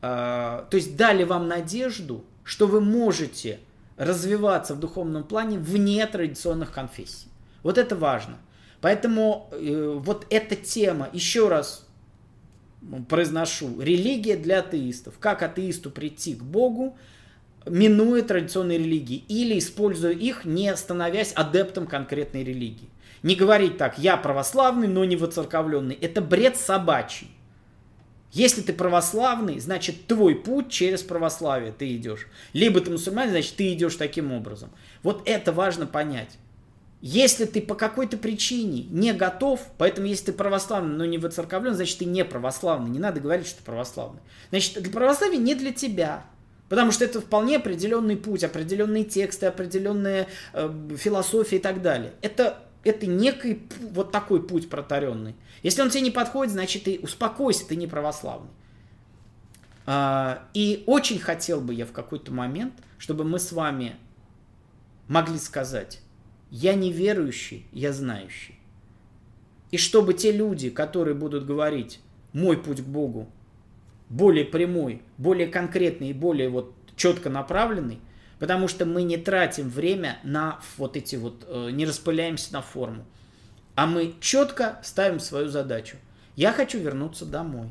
то 0.00 0.68
есть 0.72 0.96
дали 0.96 1.24
вам 1.24 1.48
надежду, 1.48 2.24
что 2.44 2.66
вы 2.66 2.80
можете 2.80 3.58
развиваться 3.96 4.74
в 4.74 4.80
духовном 4.80 5.24
плане 5.24 5.58
вне 5.58 6.06
традиционных 6.06 6.72
конфессий. 6.72 7.28
Вот 7.62 7.76
это 7.76 7.96
важно. 7.96 8.38
Поэтому 8.80 9.48
э, 9.50 9.98
вот 9.98 10.26
эта 10.30 10.54
тема, 10.54 11.10
еще 11.12 11.48
раз 11.48 11.87
произношу, 13.08 13.80
религия 13.80 14.36
для 14.36 14.60
атеистов. 14.60 15.14
Как 15.18 15.42
атеисту 15.42 15.90
прийти 15.90 16.34
к 16.34 16.42
Богу, 16.42 16.96
минуя 17.66 18.22
традиционные 18.22 18.78
религии 18.78 19.24
или 19.28 19.58
используя 19.58 20.12
их, 20.12 20.44
не 20.44 20.74
становясь 20.76 21.32
адептом 21.32 21.86
конкретной 21.86 22.44
религии. 22.44 22.88
Не 23.22 23.34
говорить 23.34 23.78
так, 23.78 23.98
я 23.98 24.16
православный, 24.16 24.88
но 24.88 25.04
не 25.04 25.16
воцерковленный. 25.16 25.96
Это 26.00 26.20
бред 26.20 26.56
собачий. 26.56 27.28
Если 28.30 28.60
ты 28.60 28.72
православный, 28.72 29.58
значит 29.58 30.06
твой 30.06 30.34
путь 30.34 30.70
через 30.70 31.02
православие 31.02 31.72
ты 31.72 31.96
идешь. 31.96 32.26
Либо 32.52 32.80
ты 32.80 32.90
мусульманин, 32.90 33.30
значит 33.30 33.56
ты 33.56 33.72
идешь 33.72 33.96
таким 33.96 34.32
образом. 34.32 34.70
Вот 35.02 35.22
это 35.24 35.50
важно 35.52 35.86
понять. 35.86 36.36
Если 37.00 37.44
ты 37.44 37.62
по 37.62 37.76
какой-то 37.76 38.16
причине 38.16 38.82
не 38.90 39.12
готов, 39.12 39.60
поэтому 39.78 40.08
если 40.08 40.26
ты 40.26 40.32
православный, 40.32 40.96
но 40.96 41.04
не 41.04 41.18
воцерковлен, 41.18 41.74
значит 41.74 41.98
ты 41.98 42.04
не 42.04 42.24
православный. 42.24 42.90
Не 42.90 42.98
надо 42.98 43.20
говорить, 43.20 43.46
что 43.46 43.58
ты 43.58 43.64
православный. 43.64 44.20
Значит, 44.50 44.82
для 44.82 44.92
православия 44.92 45.38
не 45.38 45.54
для 45.54 45.72
тебя. 45.72 46.24
Потому 46.68 46.90
что 46.90 47.04
это 47.04 47.20
вполне 47.20 47.56
определенный 47.56 48.16
путь, 48.16 48.42
определенные 48.44 49.04
тексты, 49.04 49.46
определенная 49.46 50.26
э, 50.52 50.88
философия 50.96 51.56
и 51.56 51.60
так 51.60 51.82
далее. 51.82 52.12
Это, 52.20 52.58
это 52.82 53.06
некий 53.06 53.62
вот 53.92 54.10
такой 54.10 54.46
путь 54.46 54.68
протаренный. 54.68 55.34
Если 55.62 55.80
он 55.80 55.90
тебе 55.90 56.02
не 56.02 56.10
подходит, 56.10 56.52
значит 56.52 56.84
ты 56.84 56.98
успокойся, 57.02 57.66
ты 57.66 57.76
не 57.76 57.86
православный. 57.86 58.50
А, 59.86 60.42
и 60.52 60.84
очень 60.86 61.18
хотел 61.18 61.60
бы 61.60 61.72
я 61.72 61.86
в 61.86 61.92
какой-то 61.92 62.32
момент, 62.32 62.74
чтобы 62.98 63.24
мы 63.24 63.38
с 63.38 63.52
вами 63.52 63.96
могли 65.06 65.38
сказать, 65.38 66.00
я 66.50 66.74
не 66.74 66.92
верующий, 66.92 67.66
я 67.72 67.92
знающий. 67.92 68.58
И 69.70 69.76
чтобы 69.76 70.14
те 70.14 70.32
люди, 70.32 70.70
которые 70.70 71.14
будут 71.14 71.44
говорить, 71.44 72.00
мой 72.32 72.56
путь 72.56 72.82
к 72.82 72.86
Богу 72.86 73.28
более 74.08 74.44
прямой, 74.44 75.02
более 75.18 75.46
конкретный 75.46 76.10
и 76.10 76.14
более 76.14 76.48
вот 76.48 76.72
четко 76.96 77.28
направленный, 77.30 77.98
потому 78.38 78.68
что 78.68 78.86
мы 78.86 79.02
не 79.02 79.16
тратим 79.16 79.68
время 79.68 80.18
на 80.22 80.60
вот 80.76 80.96
эти 80.96 81.16
вот, 81.16 81.44
э, 81.46 81.70
не 81.70 81.84
распыляемся 81.84 82.52
на 82.52 82.62
форму, 82.62 83.04
а 83.74 83.86
мы 83.86 84.14
четко 84.20 84.78
ставим 84.82 85.20
свою 85.20 85.48
задачу. 85.48 85.96
Я 86.36 86.52
хочу 86.52 86.78
вернуться 86.78 87.26
домой. 87.26 87.68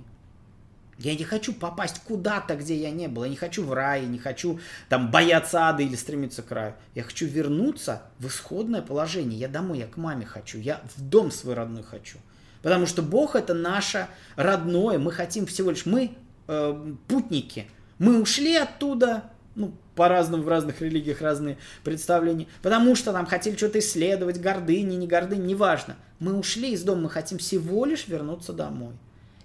Я 1.00 1.16
не 1.16 1.24
хочу 1.24 1.54
попасть 1.54 2.00
куда-то, 2.00 2.56
где 2.56 2.76
я 2.76 2.90
не 2.90 3.08
был. 3.08 3.24
Я 3.24 3.30
не 3.30 3.36
хочу 3.36 3.64
в 3.64 3.72
рай, 3.74 4.02
я 4.02 4.08
не 4.08 4.18
хочу 4.18 4.60
там 4.90 5.12
бояться 5.12 5.68
ада 5.68 5.84
или 5.84 5.96
стремиться 5.96 6.42
к 6.42 6.52
раю. 6.52 6.74
Я 6.96 7.04
хочу 7.04 7.28
вернуться 7.28 8.02
в 8.18 8.28
исходное 8.28 8.82
положение. 8.82 9.40
Я 9.40 9.48
домой, 9.48 9.80
я 9.80 9.88
к 9.88 9.98
маме 9.98 10.26
хочу, 10.26 10.58
я 10.58 10.82
в 10.96 11.02
дом 11.02 11.32
свой 11.32 11.54
родной 11.54 11.84
хочу. 11.84 12.18
Потому 12.64 12.88
что 12.88 13.04
Бог 13.04 13.36
это 13.36 13.54
наше 13.54 14.08
родное. 14.36 14.98
Мы 14.98 15.12
хотим 15.12 15.46
всего 15.46 15.70
лишь, 15.70 15.86
мы 15.86 16.12
э, 16.48 16.96
путники. 17.08 17.68
Мы 18.00 18.20
ушли 18.20 18.56
оттуда, 18.56 19.26
ну, 19.56 19.74
по-разному 19.96 20.44
в 20.44 20.48
разных 20.48 20.82
религиях 20.82 21.22
разные 21.22 21.58
представления, 21.84 22.48
потому 22.62 22.96
что 22.96 23.12
там 23.12 23.26
хотели 23.26 23.56
что-то 23.56 23.80
исследовать, 23.80 24.40
гордыни, 24.40 24.96
не 24.96 25.08
гордыни, 25.08 25.48
неважно. 25.48 25.96
Мы 26.20 26.38
ушли 26.38 26.72
из 26.72 26.84
дома, 26.84 27.04
мы 27.04 27.10
хотим 27.10 27.38
всего 27.38 27.86
лишь 27.86 28.08
вернуться 28.08 28.54
домой. 28.54 28.94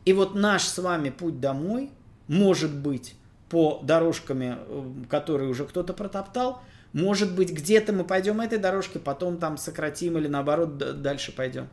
И 0.05 0.13
вот 0.13 0.35
наш 0.35 0.65
с 0.65 0.79
вами 0.79 1.11
путь 1.11 1.41
домой 1.41 1.91
может 2.27 2.75
быть 2.75 3.15
по 3.49 3.81
дорожками, 3.83 4.57
э, 4.59 4.93
которые 5.09 5.51
уже 5.51 5.65
кто-то 5.65 5.93
протоптал, 5.93 6.63
может 6.93 7.35
быть, 7.35 7.53
где-то 7.53 7.93
мы 7.93 8.05
пойдем 8.05 8.41
этой 8.41 8.59
дорожкой, 8.59 9.01
потом 9.01 9.39
там 9.39 9.57
сократим 9.57 10.19
или 10.19 10.29
наоборот 10.29 11.03
дальше 11.03 11.33
пойдем. 11.33 11.69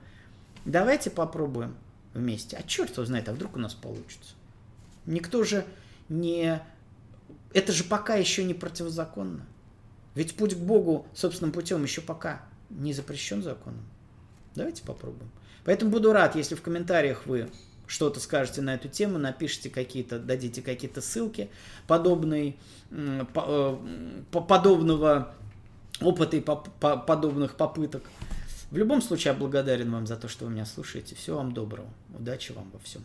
Давайте 0.66 1.10
попробуем 1.10 1.76
вместе. 2.14 2.58
А 2.58 2.64
черт 2.64 2.92
его 2.92 3.06
знает, 3.06 3.28
а 3.28 3.34
вдруг 3.34 3.56
у 3.56 3.60
нас 3.60 3.74
получится. 3.74 4.36
Никто 5.06 5.44
же 5.44 5.66
не... 6.08 6.62
Это 7.54 7.72
же 7.72 7.84
пока 7.84 8.16
еще 8.16 8.44
не 8.44 8.54
противозаконно. 8.54 9.46
Ведь 10.16 10.36
путь 10.36 10.56
к 10.56 10.60
Богу 10.60 11.08
собственным 11.14 11.52
путем 11.52 11.84
еще 11.84 12.02
пока 12.02 12.44
не 12.70 12.94
запрещен 12.94 13.42
законом. 13.42 13.84
Давайте 14.56 14.84
попробуем. 14.84 15.32
Поэтому 15.66 15.92
буду 15.92 16.14
рад, 16.14 16.36
если 16.36 16.56
в 16.56 16.62
комментариях 16.62 17.26
вы 17.26 17.50
что-то 17.90 18.20
скажете 18.20 18.62
на 18.62 18.76
эту 18.76 18.88
тему, 18.88 19.18
напишите 19.18 19.70
какие-то, 19.70 20.20
дадите 20.20 20.62
какие-то 20.62 21.02
ссылки 21.02 21.50
подобной, 21.88 22.56
э, 22.92 23.26
подобного 24.32 25.34
опыта 26.00 26.38
и 26.38 26.42
подобных 26.42 27.56
попыток. 27.56 28.04
В 28.70 28.78
любом 28.78 29.02
случае, 29.02 29.34
я 29.34 29.40
благодарен 29.40 29.92
вам 29.92 30.06
за 30.06 30.16
то, 30.16 30.28
что 30.28 30.46
вы 30.46 30.52
меня 30.52 30.66
слушаете. 30.66 31.16
Всего 31.16 31.38
вам 31.38 31.54
доброго. 31.54 31.90
Удачи 32.18 32.52
вам 32.52 32.70
во 32.72 32.80
всем. 32.80 33.04